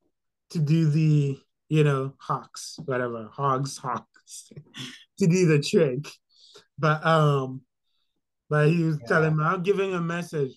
[0.49, 4.51] to do the, you know, Hawks, whatever, Hogs, Hawks,
[5.19, 6.07] to do the trick.
[6.77, 7.61] But um,
[8.53, 9.07] but he was yeah.
[9.07, 10.51] telling me, I'm giving a message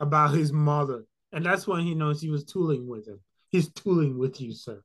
[0.00, 1.04] about his mother.
[1.32, 3.20] And that's when he knows he was tooling with him.
[3.50, 4.82] He's tooling with you, sir.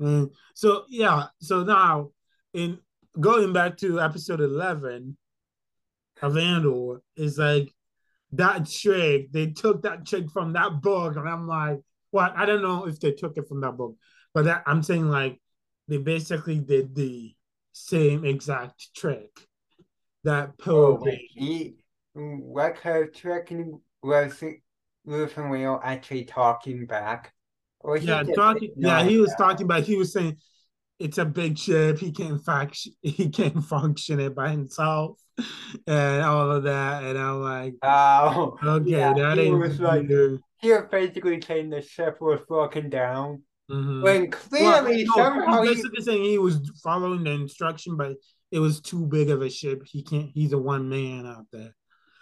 [0.00, 2.10] And so yeah, so now
[2.52, 2.80] in
[3.20, 5.16] going back to episode 11
[6.20, 7.72] of Andor, is like
[8.32, 11.78] that trick, they took that trick from that book, and I'm like,
[12.10, 12.32] what?
[12.36, 13.94] I don't know if they took it from that book,
[14.34, 15.40] but that I'm saying like
[15.86, 17.36] they basically did the
[17.72, 19.47] same exact trick
[20.28, 21.00] that Poe.
[21.02, 21.76] Oh, he
[22.14, 23.52] what kind of trick
[24.02, 24.42] was
[25.06, 27.32] Luthen Rael actually talking back?
[27.80, 28.72] Or yeah, talking.
[28.76, 29.38] Yeah, he was that?
[29.38, 29.84] talking about.
[29.84, 30.36] He was saying
[30.98, 31.98] it's a big ship.
[31.98, 32.92] He can't function.
[33.02, 35.18] He can't function it by himself
[35.86, 37.04] and all of that.
[37.04, 40.08] And I'm like, oh, okay, yeah, that ain't was like,
[40.60, 43.42] he was basically saying the ship was broken down.
[43.70, 44.02] Mm-hmm.
[44.02, 46.02] When clearly well, somehow he's basically he...
[46.02, 48.16] saying he was following the instruction, but
[48.50, 49.82] it was too big of a ship.
[49.86, 50.30] He can't.
[50.32, 51.74] He's a one man out there,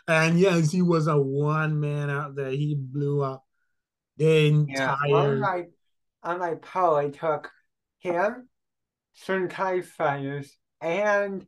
[0.08, 2.50] and yes, he was a one man out there.
[2.50, 3.44] He blew up
[4.16, 4.96] the entire.
[5.08, 5.70] Yeah, unlike
[6.22, 7.50] unlike Poe, I took
[7.98, 8.48] him,
[9.24, 11.46] TIE fighters, and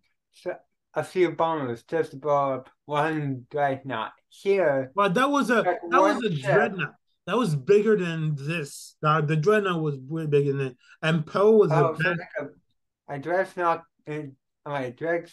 [0.94, 4.12] a few bombers just to blow up one dreadnought.
[4.30, 6.52] Here, but that was a that was a ship.
[6.52, 6.94] dreadnought.
[7.26, 8.96] That was bigger than this.
[9.02, 12.18] The, the dreadnought was way bigger than, and Poe was oh, a, so like
[13.08, 13.84] a, a dreadnought.
[14.08, 14.20] Uh,
[14.74, 15.30] a dread,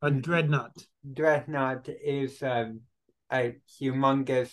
[0.00, 0.76] a dreadnought.
[1.12, 2.80] Dreadnought is um,
[3.32, 4.50] a humongous.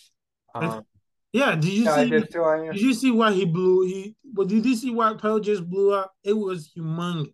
[0.54, 0.84] Um,
[1.32, 2.10] yeah, did you see?
[2.10, 3.86] Did you see why he blew?
[3.86, 6.12] He well, did you see why Poe just blew up?
[6.24, 7.34] It was humongous.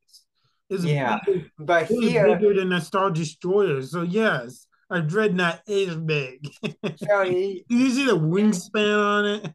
[0.70, 3.82] It's yeah, bigger, but it here bigger than a Star Destroyer.
[3.84, 6.48] So yes, a dreadnought is big.
[6.98, 9.54] So he, did you see the wingspan on it?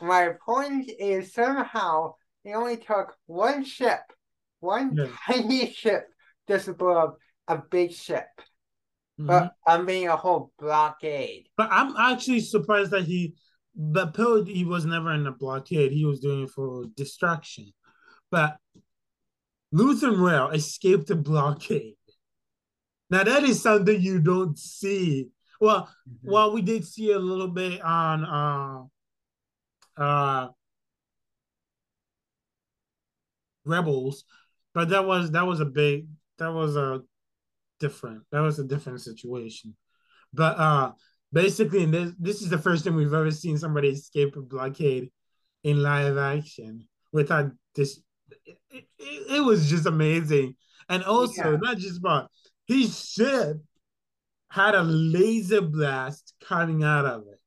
[0.00, 4.00] My point is somehow he only took one ship,
[4.60, 5.06] one yeah.
[5.26, 6.08] tiny ship,
[6.50, 7.14] just to
[7.48, 8.26] a big ship.
[9.20, 9.26] Mm-hmm.
[9.26, 11.46] But I mean a whole blockade.
[11.56, 13.34] But I'm actually surprised that he,
[13.74, 15.92] but Poe, he was never in a blockade.
[15.92, 17.72] He was doing it for distraction.
[18.30, 18.56] But
[19.74, 21.94] Luthen Rael escaped the blockade.
[23.10, 25.28] Now that is something you don't see.
[25.60, 26.30] Well, mm-hmm.
[26.30, 30.48] well, we did see a little bit on uh uh
[33.64, 34.24] Rebels,
[34.72, 36.06] but that was that was a big
[36.40, 37.02] that was a
[37.78, 39.76] different that was a different situation.
[40.34, 40.92] But uh
[41.32, 45.10] basically this this is the first time we've ever seen somebody escape a blockade
[45.62, 48.00] in live action without this
[48.46, 50.56] it, it, it was just amazing.
[50.88, 51.58] And also yeah.
[51.58, 52.30] not just about
[52.66, 53.58] his ship
[54.50, 57.40] had a laser blast coming out of it.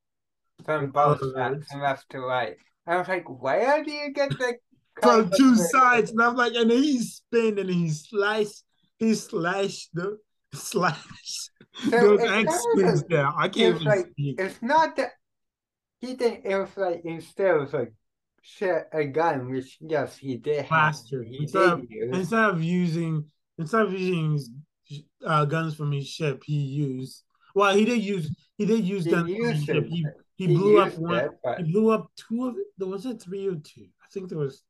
[0.64, 2.56] From both sides, from left to right.
[2.86, 4.54] I was like, where do you get the
[5.02, 6.10] from two sides?
[6.10, 8.62] And I'm like, and then he spin and he slice,
[9.08, 10.18] he slashed the
[10.52, 11.04] slash
[11.90, 13.26] so those X there.
[13.26, 14.40] I can't even like, speak.
[14.40, 15.10] It's not that
[16.00, 16.44] he didn't.
[16.44, 17.92] It was like instead of like
[18.42, 20.68] shit a gun, which yes he did.
[20.68, 21.22] Blaster.
[21.22, 23.24] He instead, did of, instead of using
[23.58, 24.40] instead of using
[25.24, 27.24] uh, guns from his ship, he used.
[27.54, 28.34] Well, he did use.
[28.56, 29.84] He did use he guns from his ship.
[29.86, 31.16] He, he, he blew up one.
[31.16, 31.58] It, but...
[31.58, 32.66] He blew up two of it.
[32.78, 33.86] There was it three or two?
[34.02, 34.62] I think there was.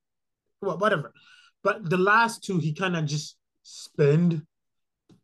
[0.60, 1.12] Well, whatever.
[1.62, 4.42] But the last two, he kind of just spinned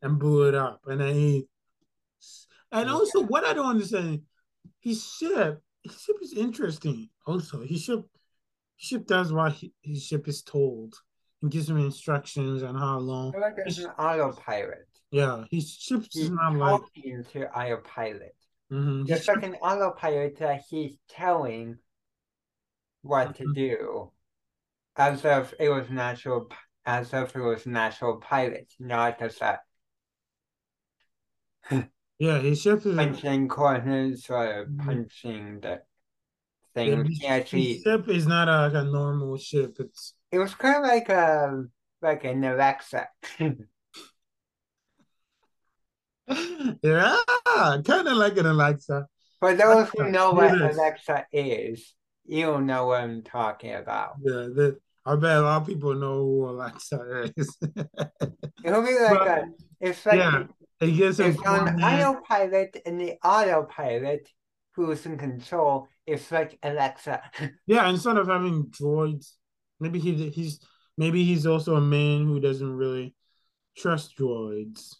[0.03, 1.47] and blew it up, and I he.
[2.73, 4.23] And also, what I don't understand,
[4.81, 5.63] his ship.
[5.83, 7.09] His ship is interesting.
[7.27, 8.01] Also, his ship.
[8.77, 10.95] Ship does what he, his ship is told
[11.43, 13.33] and gives him instructions on how long.
[13.39, 14.89] like it's an autopilot.
[15.11, 18.35] Yeah, his ship is not like into autopilot.
[18.73, 19.07] Mm-hmm.
[19.07, 21.79] Just like an autopilot that he's telling
[23.03, 23.45] what mm-hmm.
[23.45, 24.13] to do,
[24.97, 26.49] as if it was natural,
[26.91, 29.61] as if it was natural pilot, not just that.
[32.19, 34.81] yeah, his ship is punching corners or mm-hmm.
[34.81, 35.83] punching the
[36.75, 37.07] thing.
[37.21, 39.77] Yeah, his ship is not a, like a normal ship.
[39.79, 41.65] It's it was kind of like a
[42.03, 43.09] like an Alexa.
[46.83, 47.17] yeah,
[47.85, 49.07] kind of like an Alexa.
[49.39, 51.95] For those who know what Alexa is,
[52.27, 54.17] you'll know what I'm talking about.
[54.23, 57.57] Yeah, the, I bet a lot of people know who Alexa is.
[58.65, 59.45] It'll be like but, a,
[59.81, 60.45] it's like yeah,
[60.81, 64.29] it gets it's on autopilot, and the autopilot
[64.73, 67.23] who's in control it's like Alexa.
[67.67, 69.33] yeah, instead of having droids,
[69.79, 70.61] maybe he he's
[70.99, 73.15] maybe he's also a man who doesn't really
[73.77, 74.97] trust droids.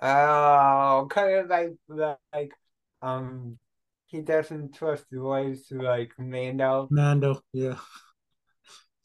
[0.00, 1.72] Oh, kind of like
[2.32, 2.52] like
[3.02, 3.58] um,
[4.06, 6.86] he doesn't trust droids like Mando.
[6.90, 7.76] Mando, yeah.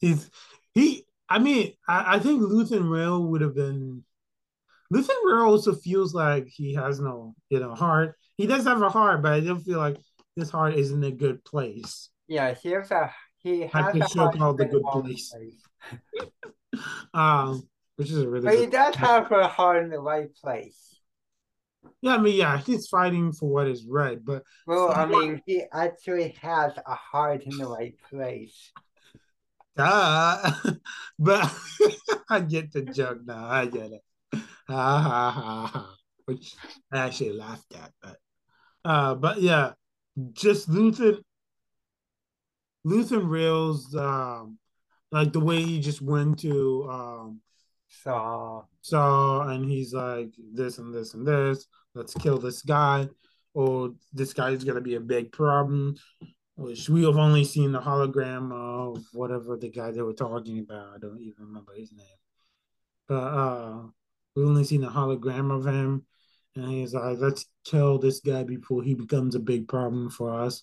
[0.00, 0.30] He's
[0.74, 1.06] he.
[1.28, 4.04] I mean, I, I think Luthen Rael would have been.
[4.92, 8.16] Luthen Rael also feels like he has no, you know, heart.
[8.36, 9.98] He does have a heart, but I don't feel like
[10.34, 12.10] his heart is in a good place.
[12.26, 15.32] Yeah, he has a he has a heart called the good place.
[15.32, 16.82] place.
[17.14, 18.46] um, which is a really.
[18.46, 20.96] But he does have a heart in the right place.
[22.02, 25.64] Yeah, I mean, yeah, he's fighting for what is right, but well, I mean, he
[25.72, 28.72] actually has a heart in the right place.
[29.80, 30.52] Duh.
[31.18, 31.54] but
[32.28, 33.46] I get the joke now.
[33.46, 34.02] I get it.
[34.32, 35.94] Ha ha ha ha.
[36.26, 36.54] Which
[36.92, 38.16] I actually laughed at, but
[38.84, 39.72] uh, but yeah,
[40.32, 41.18] just Luthen
[42.86, 44.58] Luthen Rael's, um,
[45.10, 47.40] like the way he just went to um,
[47.88, 51.66] Saw Saw, and he's like this and this and this.
[51.94, 53.08] Let's kill this guy,
[53.54, 55.96] or this guy is gonna be a big problem.
[56.60, 60.94] Which we have only seen the hologram of whatever the guy they were talking about.
[60.94, 62.06] I don't even remember his name,
[63.08, 63.82] but uh,
[64.36, 66.04] we only seen the hologram of him,
[66.54, 70.62] and he's like, "Let's kill this guy before he becomes a big problem for us."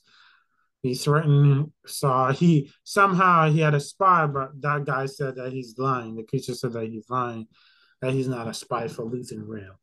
[0.84, 5.78] he threatened saw he somehow he had a spy but that guy said that he's
[5.78, 7.48] lying the creature said that he's lying
[8.02, 9.80] that he's not a spy for Luthen Rael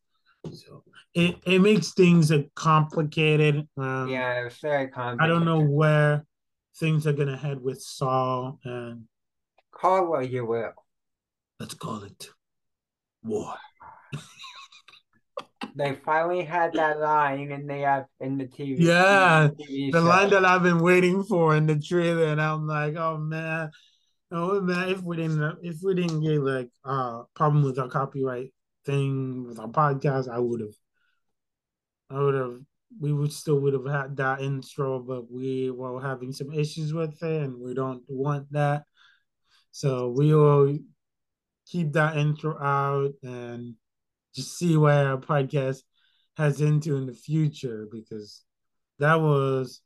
[0.53, 0.83] so
[1.15, 5.21] it, it makes things a complicated um, yeah it's very complicated.
[5.21, 6.25] I don't know where
[6.77, 9.05] things are gonna head with Saw and
[9.73, 10.73] call what you will.
[11.61, 12.29] Let's call it
[13.23, 13.55] war.
[15.77, 18.77] They finally had that line and they have in the TV.
[18.79, 22.95] Yeah, TV the line that I've been waiting for in the trailer, and I'm like,
[22.95, 23.73] oh man,
[24.31, 28.54] oh man, if we didn't, if we didn't get like uh problem with our copyright
[28.85, 30.75] thing with our podcast, I would have,
[32.11, 32.61] I would have,
[33.01, 37.23] we would still would have had that intro, but we were having some issues with
[37.23, 38.85] it, and we don't want that.
[39.71, 40.79] So we will
[41.67, 43.75] keep that intro out and
[44.35, 45.83] just see where our podcast
[46.37, 48.43] has into in the future because
[48.99, 49.81] that was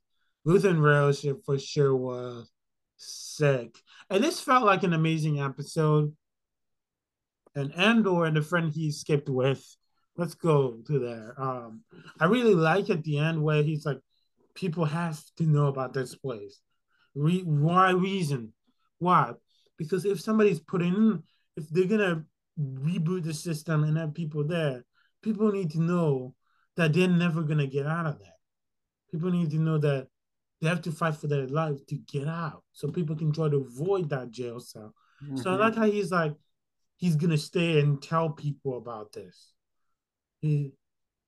[0.47, 2.51] Luthen Rael ship for sure was
[2.97, 3.77] sick.
[4.11, 6.15] And this felt like an amazing episode.
[7.59, 9.65] And Andor and the friend he skipped with,
[10.17, 11.35] let's go to there.
[11.37, 11.83] Um,
[12.21, 13.99] I really like at the end where he's like,
[14.55, 16.61] people have to know about this place.
[17.17, 18.53] Re- why reason?
[19.01, 19.33] Why?
[19.77, 21.23] Because if somebody's putting in,
[21.57, 22.25] if they're gonna
[22.61, 24.85] reboot the system and have people there,
[25.23, 26.35] people need to know
[26.77, 28.37] that they're never gonna get out of that.
[29.11, 30.07] People need to know that
[30.61, 33.67] they have to fight for their life to get out, so people can try to
[33.69, 34.95] avoid that jail cell.
[35.25, 35.39] Mm-hmm.
[35.39, 36.35] So I like how he's like,
[36.99, 39.53] he's gonna stay and tell people about this.
[40.41, 40.73] He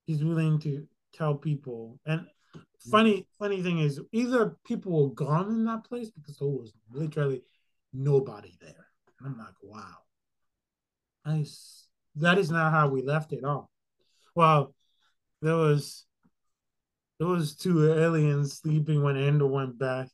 [0.07, 1.99] he's willing to tell people.
[2.05, 2.91] And hmm.
[2.91, 7.43] funny funny thing is, either people were gone in that place because there was literally
[7.93, 8.87] nobody there.
[9.19, 9.97] And I'm like, wow.
[11.25, 11.87] Nice.
[12.17, 13.67] That is not how we left it off.
[14.35, 14.75] Well,
[15.43, 16.05] there was
[17.19, 20.09] there was two aliens sleeping when Andor went back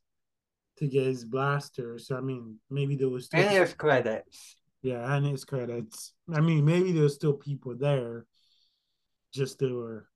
[0.78, 1.98] to get his blaster.
[1.98, 4.56] So I mean, maybe there was still and his credits.
[4.86, 6.14] Yeah, and his credits.
[6.32, 8.24] I mean, maybe there's still people there,
[9.34, 10.06] just they were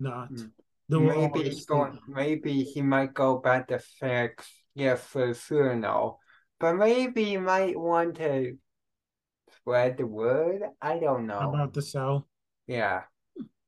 [0.00, 0.32] not.
[0.32, 0.50] Mm.
[0.88, 1.98] They maybe he's going.
[2.08, 4.48] Maybe he might go back to Ferrix.
[4.74, 6.20] Yeah, for sure, no.
[6.58, 8.56] But maybe he might want to
[9.60, 10.62] spread the word.
[10.80, 12.26] I don't know about the cell.
[12.66, 13.02] Yeah.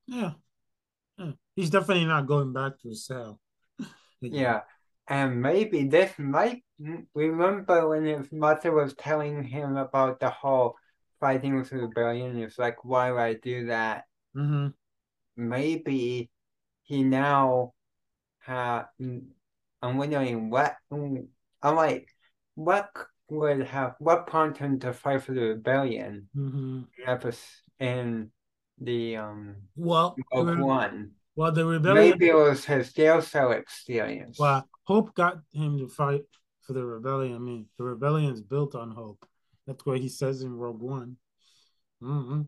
[0.06, 0.40] Yeah.
[1.18, 1.32] yeah.
[1.54, 3.38] He's definitely not going back to the cell.
[4.22, 4.62] yeah.
[5.10, 6.62] And maybe this might
[7.14, 10.76] remember when his mother was telling him about the whole
[11.18, 12.38] fighting with the rebellion.
[12.38, 14.04] It's like, why would I do that?
[14.36, 14.68] Mm-hmm.
[15.36, 16.30] Maybe
[16.84, 17.72] he now
[18.38, 18.86] have.
[19.00, 20.76] I'm wondering what.
[20.92, 21.28] I'm
[21.62, 22.08] like,
[22.54, 22.90] what
[23.30, 26.82] would have what prompted him to fight for the rebellion mm-hmm.
[27.78, 28.30] in
[28.80, 31.12] the um well one.
[31.36, 34.38] Well, the rebellion maybe it was his jail cell experience.
[34.38, 36.22] Well, Hope got him to fight
[36.62, 37.36] for the rebellion.
[37.36, 39.24] I mean, the rebellion is built on hope.
[39.64, 41.16] That's what he says in Rogue One.
[42.02, 42.40] Mm-hmm.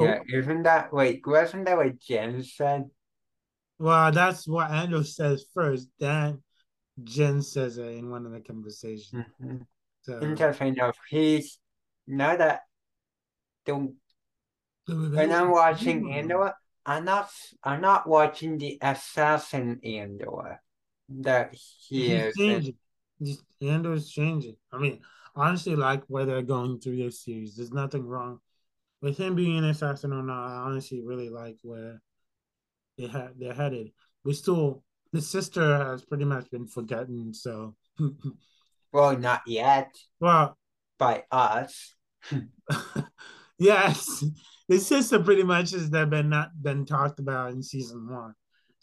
[0.00, 1.20] Yeah, isn't that wait?
[1.26, 2.84] Wasn't that what Jyn said?
[3.78, 5.88] Well, that's what Andor says first.
[6.00, 6.42] Then
[7.02, 9.26] Jyn says it in one of the conversations.
[9.42, 9.58] Mm-hmm.
[10.04, 11.58] So, Interesting enough, he's
[12.06, 12.62] now that
[13.66, 13.92] the,
[14.88, 16.54] when I'm watching Andor,
[16.86, 17.28] I'm not
[17.62, 20.62] I'm not watching the assassin Andor
[21.08, 21.54] that
[21.88, 22.76] he is changing.
[23.60, 24.56] Andor's changing.
[24.72, 25.00] I mean,
[25.34, 27.56] honestly, like where they're going through this series.
[27.56, 28.40] There's nothing wrong
[29.02, 30.48] with him being an assassin or not.
[30.48, 32.00] I honestly really like where
[32.98, 33.92] they had they're headed.
[34.24, 34.82] We still
[35.12, 37.34] the sister has pretty much been forgotten.
[37.34, 37.76] So,
[38.92, 39.94] well, not yet.
[40.20, 40.58] Well,
[40.98, 41.94] by us.
[43.58, 44.24] yes,
[44.68, 48.34] the sister pretty much has been not been talked about in season one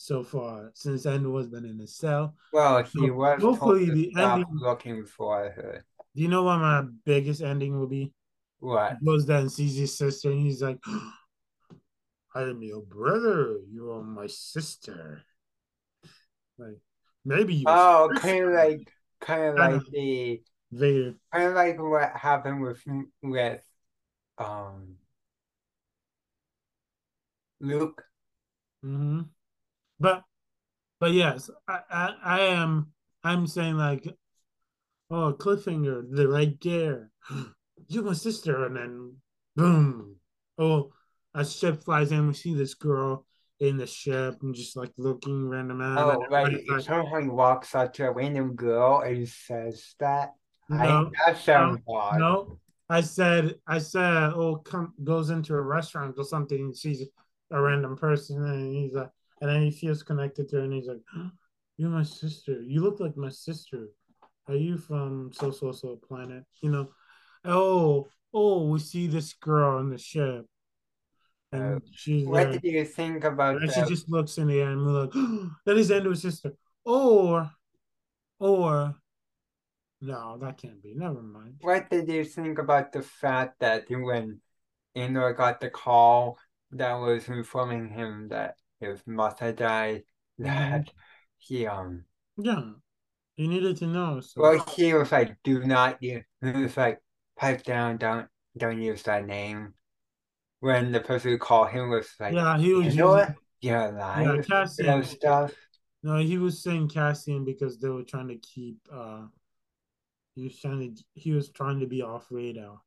[0.02, 2.34] so far since Andor has been in the cell.
[2.52, 5.86] Well, he so was hopefully the ending looking for her.
[6.16, 8.12] Do you know what my biggest ending will be?
[8.60, 8.98] What?
[9.00, 10.80] He goes down and sees his sister, and he's like,
[12.36, 13.60] "I am your brother.
[13.72, 15.22] You are my sister."
[16.58, 16.80] Like
[17.24, 17.66] maybe you.
[17.68, 20.42] Oh, kind of like, kind of like the
[20.72, 21.14] Vader.
[21.32, 22.84] Kind of like what happened with
[23.22, 23.62] with
[24.40, 24.96] um
[27.60, 28.04] Luke.
[28.84, 29.22] Mm-hmm.
[30.02, 30.24] But
[31.00, 32.92] but yes, I, I I am
[33.24, 34.08] I'm saying like
[35.10, 37.12] oh cliffhanger, the right there.
[37.88, 39.16] You're my sister, and then
[39.56, 40.16] boom.
[40.58, 40.92] Oh,
[41.34, 43.26] a ship flies in, we see this girl
[43.60, 46.18] in the ship and just like looking random out.
[46.18, 46.58] Oh, right.
[46.68, 50.34] Like, somehow he walks up to a random girl and says that.
[50.70, 52.20] No, I, that sounds no, odd.
[52.20, 57.04] No, I said, I said, oh, come goes into a restaurant or something and sees
[57.52, 59.10] a random person and he's like,
[59.42, 61.32] and then he feels connected to her and he's like, oh,
[61.78, 62.62] "You're my sister.
[62.62, 63.88] You look like my sister.
[64.48, 66.44] Are you from so so so planet?
[66.62, 66.90] You know?
[67.44, 70.46] Oh, oh, we see this girl on the ship."
[71.52, 72.60] And uh, she's what there.
[72.60, 73.74] did you think about and that?
[73.74, 76.54] she just looks in the air and we're like, oh, that is Andor's sister.
[76.86, 77.52] Or,
[78.40, 78.96] or
[80.00, 80.94] no, that can't be.
[80.96, 81.56] Never mind.
[81.62, 84.40] What did you think about the fact that when
[84.96, 86.38] Andor got the call
[86.72, 90.04] that was informing him that his mother died,
[90.40, 90.90] that
[91.38, 92.04] he um
[92.38, 92.72] yeah
[93.36, 94.20] he needed to know.
[94.20, 94.42] So.
[94.42, 97.00] Well, he was like, "Do not," he was like,
[97.38, 98.28] "Pipe down, don't
[98.58, 99.74] don't use that name."
[100.60, 103.34] When the person who called him was like, "Yeah, he was." You know what?
[103.62, 104.36] Yeah, lying.
[104.36, 105.04] Yeah, Cassian.
[105.04, 105.54] stuff.
[106.04, 109.22] No, he was saying Cassian because they were trying to keep uh
[110.36, 112.82] he was trying to he was trying to be off radar.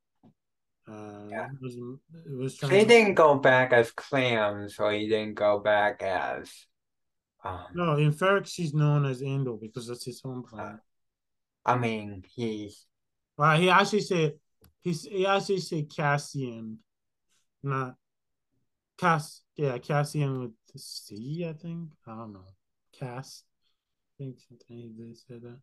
[0.87, 1.47] Uh, yeah.
[1.47, 6.03] It was, it was he didn't go back as Clam, so he didn't go back
[6.03, 6.51] as.
[7.43, 10.81] Um, no, in fact, he's known as Andor because that's his home planet.
[11.67, 12.87] Uh, I mean, he's.
[13.37, 14.35] Well, he actually said
[14.81, 16.79] he's he actually said Cassian,
[17.63, 17.97] not
[18.99, 19.43] Cass.
[19.57, 21.47] Yeah, Cassian with the C.
[21.49, 22.45] I think I don't know.
[22.99, 23.43] Cass.
[24.21, 25.59] I think he did say that.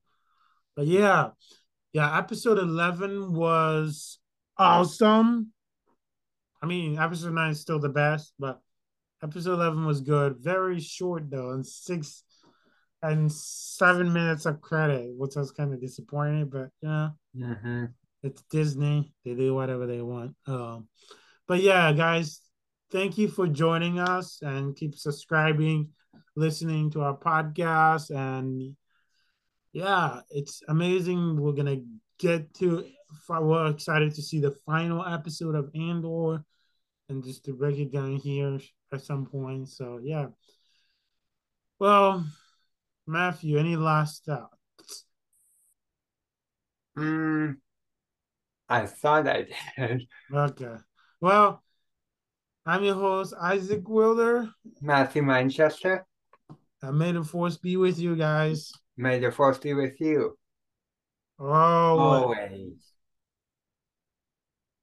[0.76, 1.30] But yeah,
[1.94, 4.20] yeah, episode 11 was
[4.62, 5.52] awesome.
[6.62, 8.62] I mean, episode 9 is still the best, but
[9.24, 10.38] episode 11 was good.
[10.40, 12.24] Very short, though, and six
[13.02, 17.86] and seven minutes of credit, which was kind of disappointing, but yeah, mm-hmm.
[18.22, 19.12] it's Disney.
[19.26, 20.36] They do whatever they want.
[20.46, 20.88] Um,
[21.48, 22.42] but yeah, guys,
[22.92, 25.90] thank you for joining us and keep subscribing,
[26.36, 28.76] listening to our podcast, and
[29.74, 31.42] yeah, it's amazing.
[31.42, 31.78] We're gonna
[32.22, 32.86] get to.
[33.28, 36.44] We're excited to see the final episode of Andor,
[37.10, 38.60] and just to break it down here
[38.94, 39.70] at some point.
[39.70, 40.28] So yeah.
[41.80, 42.26] Well,
[43.08, 45.06] Matthew, any last thoughts?
[46.96, 47.52] Hmm.
[48.70, 49.48] I thought I
[49.78, 50.08] did.
[50.34, 50.76] Okay.
[51.20, 51.62] Well,
[52.66, 54.50] I'm your host, Isaac Wilder.
[54.82, 56.06] Matthew Manchester.
[56.84, 58.72] I may the force be with you guys.
[58.96, 60.38] May the force be with you.
[61.42, 62.38] Oh, Always.
[62.38, 62.91] Always.